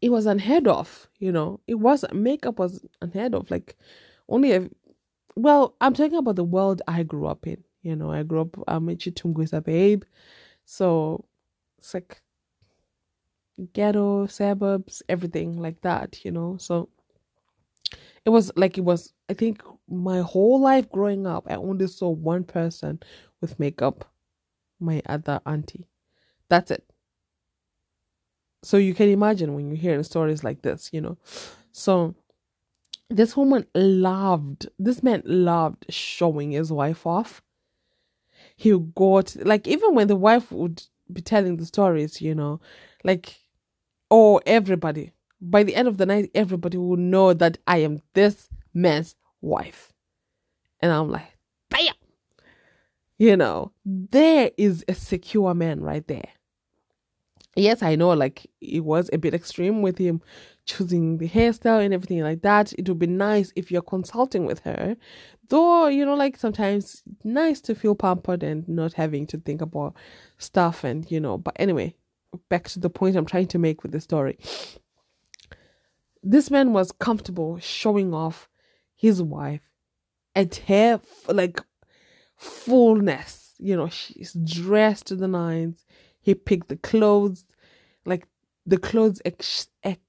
[0.00, 1.08] it was unheard of.
[1.18, 3.50] You know, it was makeup was unheard of.
[3.50, 3.76] Like
[4.28, 4.68] only a
[5.36, 7.64] well, I'm talking about the world I grew up in.
[7.82, 10.04] You know, I grew up um in Chitungwiza babe.
[10.64, 11.24] So
[11.78, 12.20] it's like
[13.72, 16.56] ghetto, suburbs, everything like that, you know.
[16.58, 16.88] So
[18.24, 22.10] it was like it was I think my whole life growing up I only saw
[22.10, 23.00] one person
[23.40, 24.04] with makeup,
[24.80, 25.88] my other auntie.
[26.48, 26.84] That's it.
[28.62, 31.18] So you can imagine when you're hearing stories like this, you know.
[31.72, 32.14] So
[33.10, 37.42] this woman loved this man loved showing his wife off
[38.56, 40.82] he got like even when the wife would
[41.12, 42.60] be telling the stories, you know,
[43.04, 43.36] like
[44.12, 48.48] oh everybody by the end of the night everybody will know that I am this
[48.72, 49.92] man's wife.
[50.80, 51.36] And I'm like,
[51.68, 51.94] damn.
[53.18, 56.28] You know, there is a secure man right there.
[57.54, 60.22] Yes, I know like it was a bit extreme with him
[60.64, 62.72] choosing the hairstyle and everything like that.
[62.78, 64.96] It would be nice if you're consulting with her.
[65.48, 69.94] Though, you know, like sometimes nice to feel pampered and not having to think about
[70.38, 71.94] stuff and, you know, but anyway,
[72.48, 74.38] back to the point I'm trying to make with the story.
[76.22, 78.48] This man was comfortable showing off
[78.94, 79.62] his wife
[80.34, 81.60] at her like
[82.36, 83.54] fullness.
[83.58, 85.84] You know, she's dressed to the nines.
[86.20, 87.44] He picked the clothes,
[88.04, 88.26] like
[88.64, 90.00] the clothes ex- ex-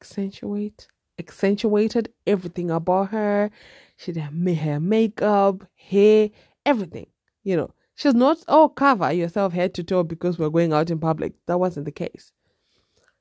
[0.00, 0.88] accentuate
[1.20, 3.50] accentuated everything about her.
[3.96, 6.30] She did her makeup, hair,
[6.66, 7.06] everything.
[7.44, 7.70] You know,
[8.00, 11.34] she's not oh cover yourself head to toe because we're going out in public.
[11.46, 12.32] That wasn't the case.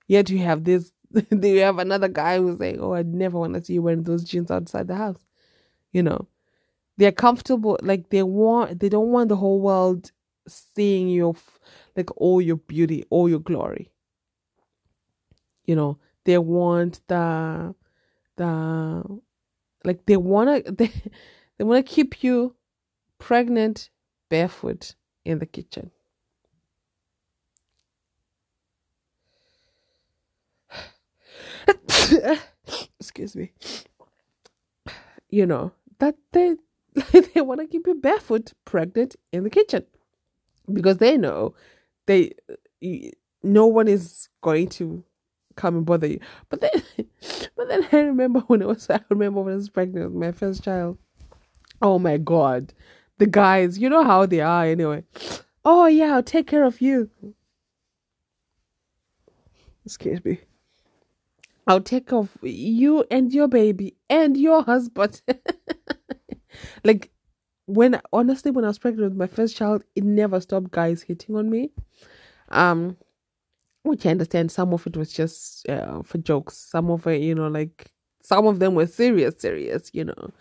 [0.07, 0.93] Yet you have this.
[1.31, 4.23] you have another guy who's like, oh, I'd never want to see you wearing those
[4.23, 5.19] jeans outside the house.
[5.91, 6.27] You know,
[6.97, 7.77] they're comfortable.
[7.81, 10.11] Like they want, they don't want the whole world
[10.47, 11.35] seeing your
[11.97, 13.91] like all your beauty, all your glory.
[15.65, 17.75] You know, they want the
[18.37, 19.03] the
[19.83, 20.91] like they wanna they
[21.57, 22.55] they wanna keep you
[23.17, 23.89] pregnant
[24.29, 25.91] barefoot in the kitchen.
[32.99, 33.51] Excuse me.
[35.29, 36.55] You know that they
[37.33, 39.85] they want to keep you barefoot, pregnant in the kitchen,
[40.71, 41.53] because they know
[42.07, 42.33] they
[43.43, 45.03] no one is going to
[45.55, 46.19] come and bother you.
[46.49, 46.71] But then,
[47.55, 50.31] but then I remember when I was, I remember when I was pregnant with my
[50.31, 50.97] first child.
[51.81, 52.73] Oh my God.
[53.19, 55.03] The guys, you know how they are anyway.
[55.63, 57.09] Oh yeah, I'll take care of you.
[59.85, 60.39] Excuse me.
[61.67, 65.21] I'll take care of you and your baby and your husband.
[66.83, 67.11] like
[67.65, 71.35] when honestly when I was pregnant with my first child, it never stopped guys hitting
[71.35, 71.71] on me.
[72.49, 72.97] Um
[73.83, 76.57] which I understand some of it was just uh, for jokes.
[76.57, 77.91] Some of it, you know, like
[78.21, 80.31] some of them were serious, serious, you know.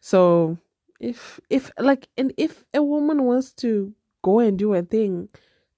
[0.00, 0.58] So
[1.04, 3.92] if if like and if a woman wants to
[4.22, 5.28] go and do a thing,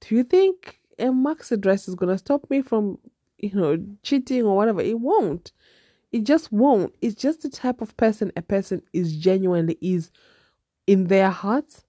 [0.01, 2.99] do you think a maxi dress is gonna stop me from,
[3.39, 4.81] you know, cheating or whatever?
[4.81, 5.53] It won't.
[6.12, 6.95] It just won't.
[7.03, 10.11] It's just the type of person a person is genuinely is
[10.87, 11.85] in their hearts,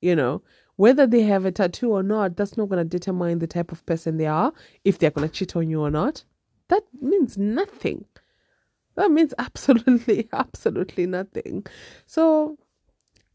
[0.00, 0.42] you know
[0.76, 3.84] Whether they have a tattoo or not, that's not going to determine the type of
[3.86, 4.52] person they are,
[4.84, 6.24] if they're going to cheat on you or not.
[6.68, 8.04] That means nothing.
[8.96, 11.66] That means absolutely, absolutely nothing.
[12.06, 12.58] So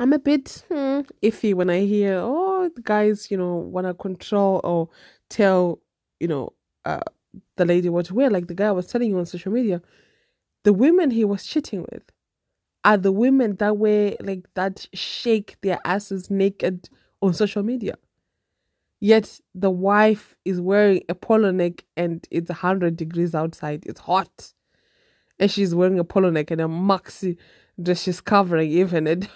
[0.03, 3.93] I'm a bit hmm, iffy when I hear, oh, the guys, you know, want to
[3.93, 4.89] control or
[5.29, 5.79] tell,
[6.19, 6.51] you know,
[6.83, 6.99] uh,
[7.55, 8.29] the lady what to wear.
[8.29, 9.81] Like the guy was telling you on social media,
[10.65, 12.03] the women he was cheating with
[12.83, 16.89] are the women that wear like that shake their asses naked
[17.21, 17.93] on social media.
[18.99, 23.85] Yet the wife is wearing a polo neck and it's 100 degrees outside.
[23.85, 24.51] It's hot.
[25.39, 27.37] And she's wearing a polo neck and a maxi.
[27.95, 29.27] She's covering even it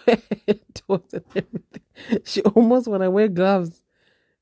[0.73, 2.21] toes and everything.
[2.23, 3.81] She almost want to wear gloves,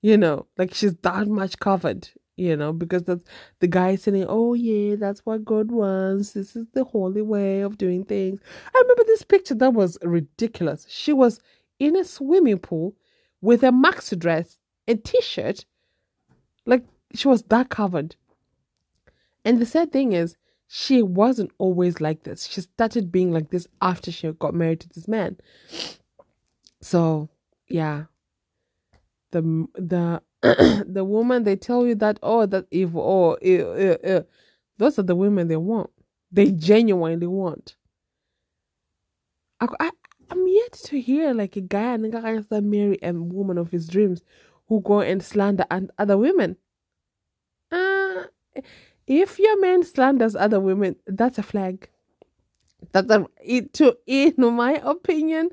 [0.02, 3.24] you know, like she's that much covered, you know, because that's
[3.60, 6.34] the guy saying, Oh, yeah, that's what God wants.
[6.34, 8.42] This is the holy way of doing things.
[8.74, 10.86] I remember this picture that was ridiculous.
[10.90, 11.40] She was
[11.80, 12.96] in a swimming pool
[13.42, 15.66] with a maxi dress and t shirt.
[16.66, 16.84] Like
[17.14, 18.18] she was that covered.
[19.46, 20.36] And the sad thing is,
[20.68, 22.48] she wasn't always like this.
[22.48, 25.38] She started being like this after she got married to this man.
[26.82, 27.30] So,
[27.68, 28.06] yeah.
[29.32, 30.22] The the
[30.88, 34.26] the woman they tell you that oh that evil oh ew, ew, ew.
[34.78, 35.90] those are the women they want.
[36.32, 37.76] They genuinely want.
[39.60, 39.92] I, I
[40.30, 44.22] I'm yet to hear like a guy and that marry a woman of his dreams
[44.68, 46.58] who go and slander and other women.
[47.72, 48.24] Uh,
[49.08, 51.90] if your man slanders other women, that's a flag.
[52.92, 55.50] That's a it to in my opinion,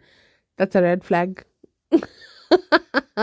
[0.56, 1.44] that's a red flag.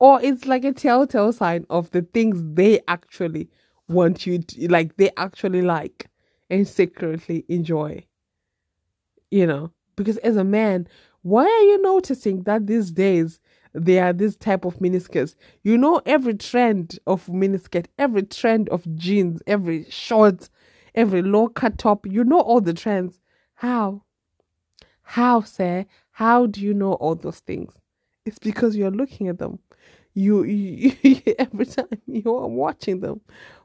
[0.00, 3.48] or it's like a telltale sign of the things they actually
[3.88, 6.08] want you to like they actually like
[6.50, 8.04] and secretly enjoy.
[9.30, 10.86] You know, because as a man,
[11.22, 13.40] why are you noticing that these days
[13.74, 15.34] there are this type of miniskirts.
[15.62, 20.50] You know every trend of miniskirt, every trend of jeans, every shorts,
[20.94, 22.06] every low cut top.
[22.06, 23.20] You know all the trends.
[23.54, 24.02] How?
[25.02, 25.86] How, sir?
[26.12, 27.72] How do you know all those things?
[28.24, 29.58] It's because you're looking at them.
[30.14, 33.20] You, you every time you are watching them,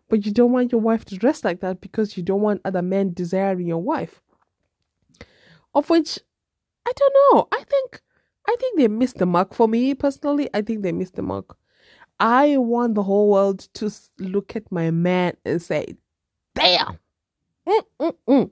[0.10, 2.82] but you don't want your wife to dress like that because you don't want other
[2.82, 4.22] men desiring your wife.
[5.76, 6.20] Of which,
[6.88, 7.48] I don't know.
[7.52, 8.02] I think
[8.48, 10.50] I think they missed the mark for me personally.
[10.54, 11.58] I think they missed the mark.
[12.20, 15.98] I want the whole world to look at my man and say,
[16.56, 16.98] damn.
[17.68, 18.50] Mm-mm-mm.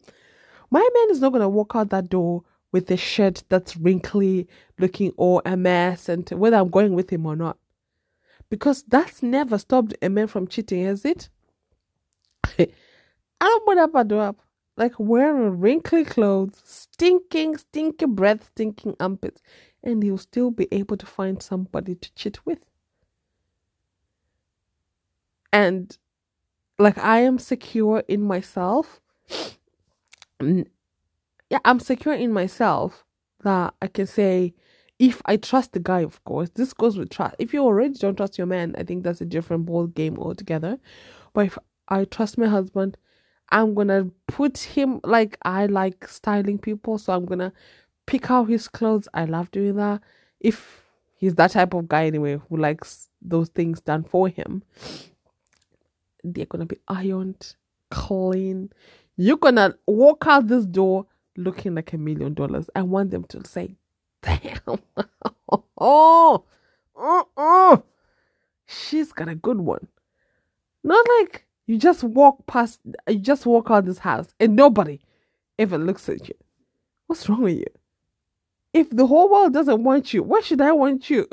[0.70, 4.48] My man is not going to walk out that door with a shirt that's wrinkly,
[4.78, 7.58] looking all a mess, and whether I'm going with him or not.
[8.50, 11.30] Because that's never stopped a man from cheating, has it?
[12.60, 12.68] I
[13.40, 14.42] don't put up a door up.
[14.78, 19.42] Like wearing wrinkly clothes, stinking, stinky breath, stinking armpits
[19.86, 22.70] and he'll still be able to find somebody to cheat with.
[25.54, 25.98] And
[26.78, 29.00] like I am secure in myself.
[30.42, 33.06] Yeah, I'm secure in myself
[33.44, 34.54] that I can say
[34.98, 37.36] if I trust the guy, of course, this goes with trust.
[37.40, 40.78] If you already don't trust your man, I think that's a different ball game altogether.
[41.34, 41.58] But if
[41.88, 42.98] I trust my husband,
[43.50, 47.54] I'm gonna put him like I like styling people, so I'm gonna
[48.06, 49.08] pick out his clothes.
[49.14, 50.02] I love doing that.
[50.40, 50.84] If
[51.16, 54.64] he's that type of guy anyway who likes those things done for him,
[56.24, 57.56] they're gonna be ironed,
[57.92, 58.72] clean.
[59.18, 61.06] You're gonna walk out this door
[61.38, 62.70] looking like a million dollars.
[62.76, 63.76] I want them to say,
[64.22, 64.60] "Damn,
[65.50, 66.46] oh, oh,
[67.38, 67.84] oh,
[68.66, 69.88] she's got a good one."
[70.84, 75.00] Not like you just walk past, you just walk out this house and nobody
[75.58, 76.36] ever looks at you.
[77.08, 77.66] What's wrong with you?
[78.76, 81.30] If the whole world doesn't want you, why should I want you?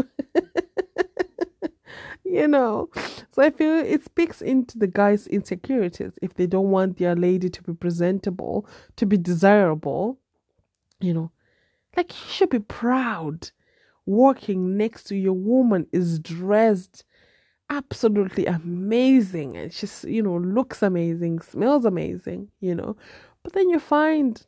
[2.24, 2.88] you know,
[3.32, 7.50] so I feel it speaks into the guy's insecurities if they don't want their lady
[7.50, 8.64] to be presentable,
[8.94, 10.20] to be desirable.
[11.00, 11.32] You know,
[11.96, 13.50] like you should be proud.
[14.06, 17.04] Walking next to your woman is dressed
[17.70, 22.94] absolutely amazing and she's you know looks amazing smells amazing you know
[23.42, 24.44] but then you find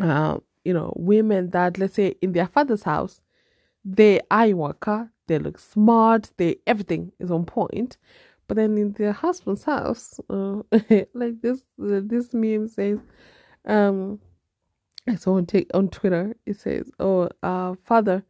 [0.00, 3.20] uh, you know, women that let's say in their father's house,
[3.84, 7.96] they are worker, they look smart, they everything is on point.
[8.48, 10.62] But then in their husband's house, uh,
[11.14, 12.98] like this uh, this meme says,
[13.64, 14.18] um,
[15.08, 16.34] I saw on take on Twitter.
[16.46, 18.24] It says, "Oh, uh, father,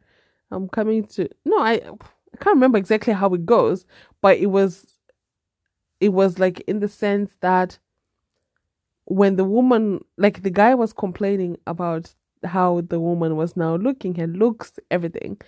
[0.51, 3.87] I'm coming to." No, I I can't remember exactly how it goes,
[4.21, 4.99] but it was
[6.01, 7.79] it was like in the sense that
[9.05, 12.15] when the woman like the guy was complaining about
[12.45, 15.39] how the woman was now looking, her looks, everything.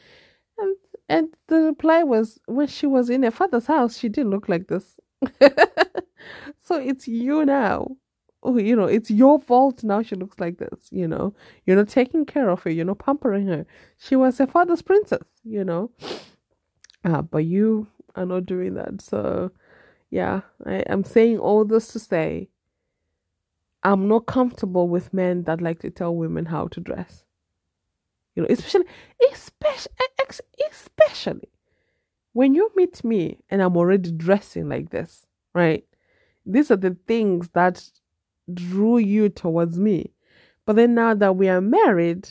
[0.59, 0.77] And
[1.09, 4.69] And the reply was, when she was in her father's house, she didn't look like
[4.69, 4.99] this.
[6.61, 7.97] so it's you now.
[8.45, 11.35] Oh, you know, it's your fault now she looks like this, you know.
[11.65, 13.67] You're not taking care of her, you're not pampering her.
[13.99, 15.91] She was her father's princess, you know.
[17.05, 17.87] Uh, but you
[18.17, 19.01] are not doing that.
[19.03, 19.51] So,
[20.11, 22.49] yeah, I, I'm saying all this to say
[23.85, 27.25] I'm not comfortable with men that like to tell women how to dress.
[28.35, 28.87] You know, especially,
[29.33, 30.25] especially, eh,
[30.71, 31.49] especially
[32.33, 35.85] when you meet me and I'm already dressing like this, right?
[36.47, 37.85] These are the things that
[38.53, 40.13] drew you towards me.
[40.67, 42.29] But then now that we are married,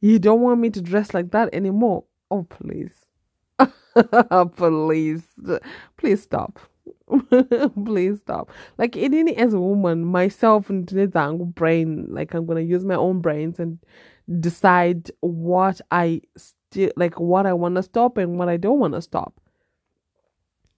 [0.00, 2.04] you don't want me to dress like that anymore.
[2.30, 3.06] Oh, please.
[4.56, 5.22] please.
[5.96, 6.58] Please stop.
[7.84, 8.50] please stop.
[8.78, 10.86] Like, in as a woman, myself and
[11.54, 13.78] brain, like, I'm to use my own brains and
[14.40, 18.94] decide what I still like what I want to stop and what I don't want
[18.94, 19.34] to stop.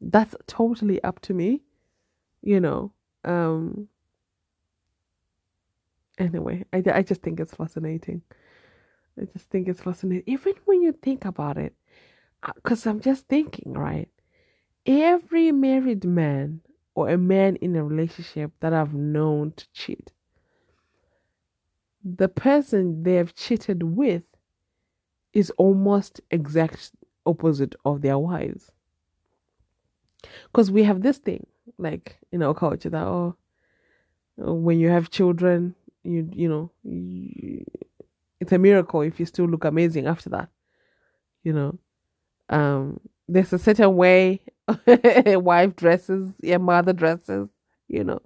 [0.01, 1.63] That's totally up to me,
[2.43, 2.93] you know.
[3.25, 3.89] Um
[6.19, 8.23] anyway, I I just think it's fascinating.
[9.21, 11.75] I just think it's fascinating even when you think about it.
[12.43, 14.11] Uh, Cuz I'm just thinking, right?
[14.87, 16.63] Every married man
[16.95, 20.11] or a man in a relationship that I've known to cheat
[22.05, 24.23] the person they have cheated with
[25.35, 26.93] is almost exact
[27.27, 28.73] opposite of their wives.
[30.47, 31.47] Because we have this thing,
[31.79, 33.37] like in our culture, that oh,
[34.39, 37.65] when you have children, you you know, you,
[38.41, 40.51] it's a miracle if you still look amazing after that.
[41.45, 41.79] You know,
[42.51, 44.41] um, there's a certain way
[44.87, 47.49] a wife dresses, your mother dresses.
[47.89, 48.21] You know,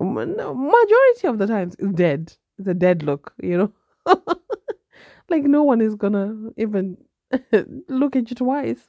[0.00, 3.72] majority of the times is dead it's a dead look, you know.
[5.28, 6.96] like no one is gonna even
[7.88, 8.88] look at you twice.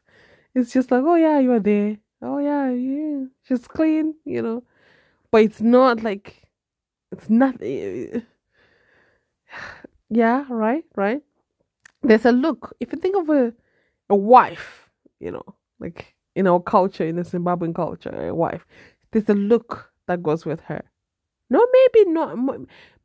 [0.55, 1.97] It's just like, oh yeah, you are there.
[2.21, 4.63] Oh yeah, yeah, she's clean, you know.
[5.31, 6.43] But it's not like
[7.11, 7.55] it's not.
[10.09, 11.21] Yeah, right, right.
[12.01, 12.73] There's a look.
[12.79, 13.53] If you think of a
[14.09, 14.86] a wife,
[15.19, 18.65] you know, like in our culture, in the Zimbabwean culture, a wife,
[19.11, 20.83] there's a look that goes with her.
[21.49, 22.37] No, maybe not.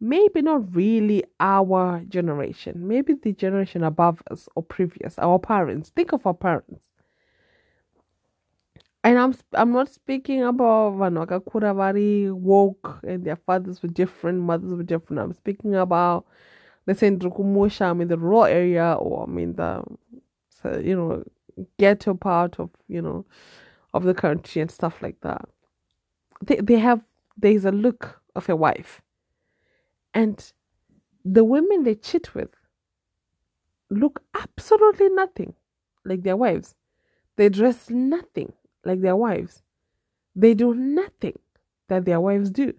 [0.00, 2.88] Maybe not really our generation.
[2.88, 5.90] Maybe the generation above us or previous, our parents.
[5.90, 6.88] Think of our parents.
[9.04, 14.74] And I'm I'm not speaking about Vanoka Kuravari woke and their fathers were different, mothers
[14.74, 15.20] were different.
[15.20, 16.24] I'm speaking about
[16.86, 19.82] let's say in Drukumusha, I'm in the rural area or I'm in the
[20.80, 21.24] you know
[21.78, 23.24] ghetto part of you know
[23.94, 25.44] of the country and stuff like that.
[26.42, 27.02] They they have
[27.36, 29.02] there's a look of a wife.
[30.14, 30.52] And
[31.24, 32.50] the women they cheat with
[33.90, 35.54] look absolutely nothing
[36.04, 36.74] like their wives.
[37.36, 38.52] They dress nothing
[38.84, 39.62] like their wives.
[40.34, 41.38] They do nothing
[41.88, 42.72] that their wives do.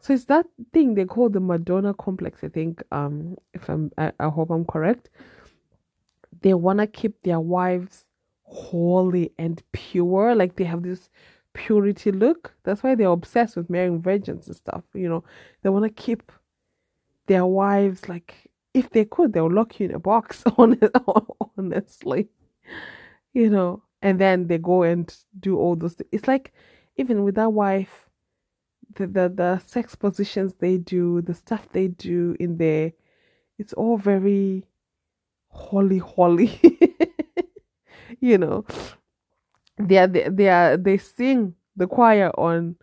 [0.00, 4.12] So it's that thing they call the Madonna complex, I think, um, if I'm I,
[4.18, 5.10] I hope I'm correct.
[6.42, 8.06] They wanna keep their wives
[8.44, 11.08] holy and pure, like they have this
[11.54, 12.54] purity look.
[12.64, 14.84] That's why they're obsessed with marrying virgins and stuff.
[14.94, 15.24] You know,
[15.62, 16.30] they want to keep
[17.26, 18.34] their wives like
[18.74, 20.44] if they could, they'll lock you in a box.
[21.58, 22.28] Honestly,
[23.32, 25.94] you know, and then they go and do all those.
[25.94, 26.08] Things.
[26.12, 26.52] It's like
[26.96, 28.08] even with that wife,
[28.96, 32.92] the, the the sex positions they do, the stuff they do in there,
[33.58, 34.64] it's all very
[35.52, 36.60] holy, holy.
[38.20, 38.64] you know,
[39.78, 42.76] they are they, they are they sing the choir on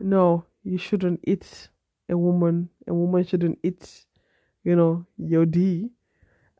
[0.00, 1.70] no you shouldn't eat
[2.10, 2.68] a woman.
[2.88, 4.06] A woman shouldn't eat
[4.64, 5.90] you know your d.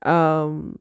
[0.04, 0.78] Um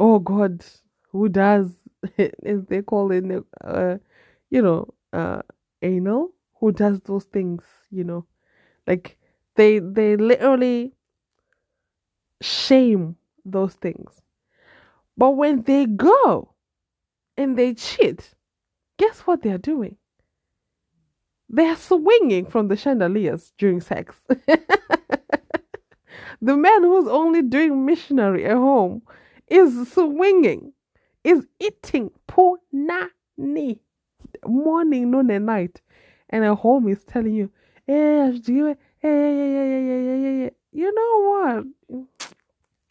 [0.00, 0.64] oh god
[1.12, 1.72] who does
[2.44, 3.24] as they call it
[3.64, 3.96] uh
[4.50, 5.42] you know uh
[5.82, 6.32] anal?
[6.60, 8.26] Who does those things you know?
[8.86, 9.18] Like
[9.56, 10.94] they they literally
[12.40, 13.16] shame
[13.50, 14.22] those things
[15.18, 16.54] but when they go
[17.36, 18.34] and they cheat,
[18.98, 19.96] guess what they're doing?
[21.48, 24.14] They're swinging from the chandeliers during sex.
[26.40, 29.02] the man who's only doing missionary at home
[29.48, 30.72] is swinging,
[31.24, 33.80] is eating punani
[34.46, 35.80] morning, noon, and night.
[36.30, 37.50] And at home is telling you,
[37.86, 38.38] hey,
[39.00, 41.64] hey, you know
[41.96, 42.08] what?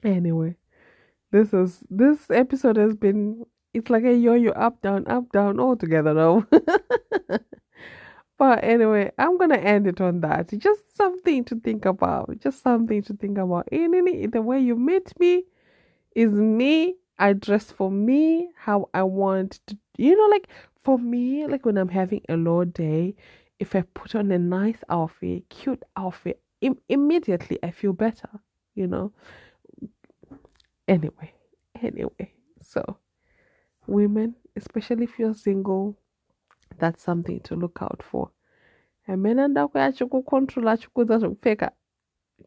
[0.03, 0.55] Anyway,
[1.31, 5.75] this is this episode has been it's like a yo-yo up down up down all
[5.75, 6.45] together though
[8.37, 13.03] but anyway i'm gonna end it on that just something to think about just something
[13.03, 13.91] to think about in
[14.31, 15.43] the way you meet me
[16.15, 19.77] is me I dress for me how I want to.
[19.97, 20.47] You know, like
[20.83, 23.15] for me, like when I'm having a low day,
[23.59, 28.29] if I put on a nice outfit, cute outfit, Im- immediately I feel better.
[28.75, 29.13] You know.
[30.87, 31.33] Anyway,
[31.81, 32.97] anyway, so
[33.87, 35.97] women, especially if you're single,
[36.77, 38.31] that's something to look out for.
[39.07, 39.55] And men and
[40.27, 40.67] control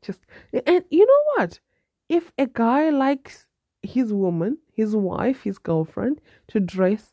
[0.02, 0.20] just
[0.52, 1.60] and you know what?
[2.08, 3.46] If a guy likes
[3.82, 7.12] his woman, his wife, his girlfriend to dress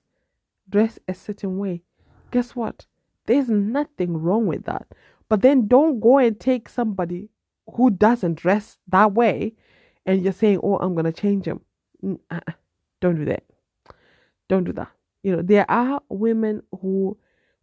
[0.69, 1.83] dress a certain way,
[2.31, 2.85] guess what?
[3.25, 4.87] There's nothing wrong with that.
[5.29, 7.29] But then don't go and take somebody
[7.75, 9.53] who doesn't dress that way
[10.07, 11.61] and you're saying, "Oh, I'm going to change him."
[12.03, 12.53] Mm, uh-uh.
[13.01, 13.43] Don't do that.
[14.49, 14.89] Don't do that.
[15.21, 17.17] You know, there are women who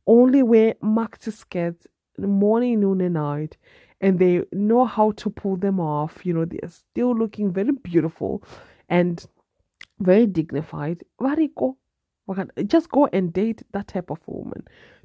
[0.07, 1.87] only wear maxi skirts
[2.19, 3.57] morning, noon, and night,
[4.01, 6.25] and they know how to pull them off.
[6.25, 8.45] You know, they're still looking very beautiful
[8.89, 9.25] and
[9.99, 11.03] very dignified.
[11.21, 11.77] Variko,
[12.67, 14.63] just go and date that type of woman.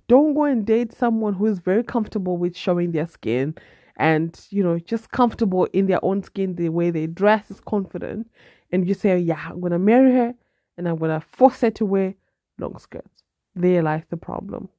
[0.07, 3.55] Don't go and date someone who is very comfortable with showing their skin
[3.97, 8.29] and, you know, just comfortable in their own skin, the way they dress is confident.
[8.71, 10.33] And you say, yeah, I'm to marry her
[10.77, 12.13] and I'm to force her to wear
[12.59, 13.23] long skirts.
[13.55, 14.69] There lies the problem.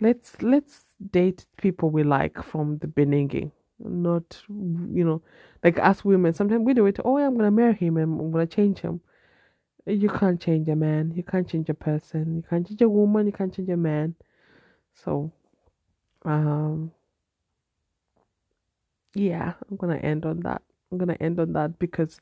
[0.00, 0.80] Let's let's
[1.10, 5.22] date people we like from the beginning, not you know,
[5.62, 6.32] like us women.
[6.32, 6.98] Sometimes we do it.
[7.04, 9.00] Oh, I'm gonna marry him and I'm gonna change him.
[9.86, 11.12] You can't change a man.
[11.14, 12.36] You can't change a person.
[12.36, 13.26] You can't change a woman.
[13.26, 14.14] You can't change a man.
[14.94, 15.32] So,
[16.24, 16.92] um,
[19.14, 20.62] yeah, I'm gonna end on that.
[20.90, 22.20] I'm gonna end on that because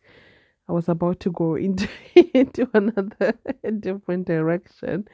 [0.68, 1.88] I was about to go into
[2.34, 3.34] into another
[3.80, 5.08] different direction,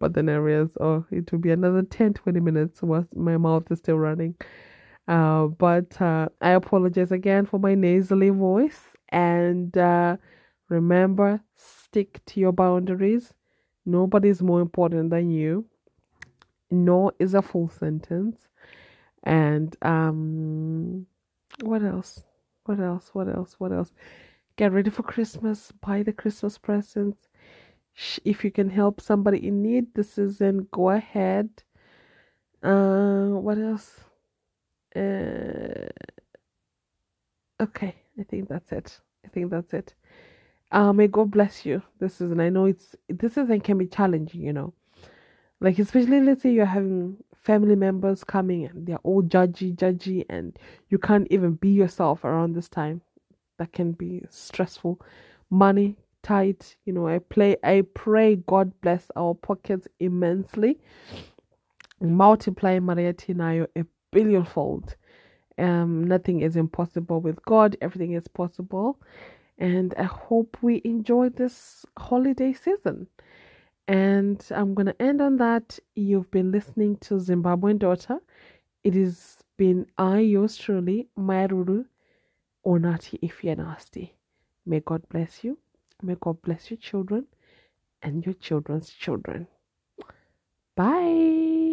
[0.00, 3.70] but then I realized, oh, it will be another 10, 20 minutes while my mouth
[3.70, 4.36] is still running.
[5.08, 10.16] Uh, but uh, I apologize again for my nasally voice, and uh,
[10.68, 13.34] remember, stick to your boundaries.
[13.86, 15.66] Nobody is more important than you.
[16.70, 18.48] No is a full sentence,
[19.24, 21.06] and um,
[21.60, 22.24] what else?
[22.64, 23.10] What else?
[23.12, 23.54] What else?
[23.58, 23.92] What else?
[24.56, 25.72] Get ready for Christmas.
[25.80, 27.28] Buy the Christmas presents.
[28.24, 31.50] If you can help somebody in need this season, go ahead.
[32.62, 34.00] Uh, what else?
[34.96, 35.88] Uh,
[37.60, 39.00] okay, I think that's it.
[39.24, 39.94] I think that's it.
[40.72, 42.40] Uh, may God bless you this season.
[42.40, 44.72] I know it's this season can be challenging, you know.
[45.60, 50.58] Like especially let's say you're having family members coming and they're all judgy, judgy, and
[50.88, 53.02] you can't even be yourself around this time
[53.58, 55.00] that can be stressful.
[55.50, 57.06] Money tight, you know.
[57.06, 57.56] I play.
[57.62, 60.80] I pray God bless our pockets immensely.
[62.00, 64.96] Multiply Maria Tinayo a billionfold.
[65.56, 67.76] Um, nothing is impossible with God.
[67.80, 68.98] Everything is possible,
[69.58, 73.06] and I hope we enjoy this holiday season.
[73.88, 75.78] And I'm going to end on that.
[75.94, 78.18] You've been listening to Zimbabwean Daughter.
[78.84, 81.86] It has been I, yours truly, Mai Ruru
[82.66, 84.14] Onati, if you're nasty.
[84.66, 85.58] May God bless you.
[86.02, 87.26] May God bless your children
[88.02, 89.48] and your children's children.
[90.76, 91.63] Bye.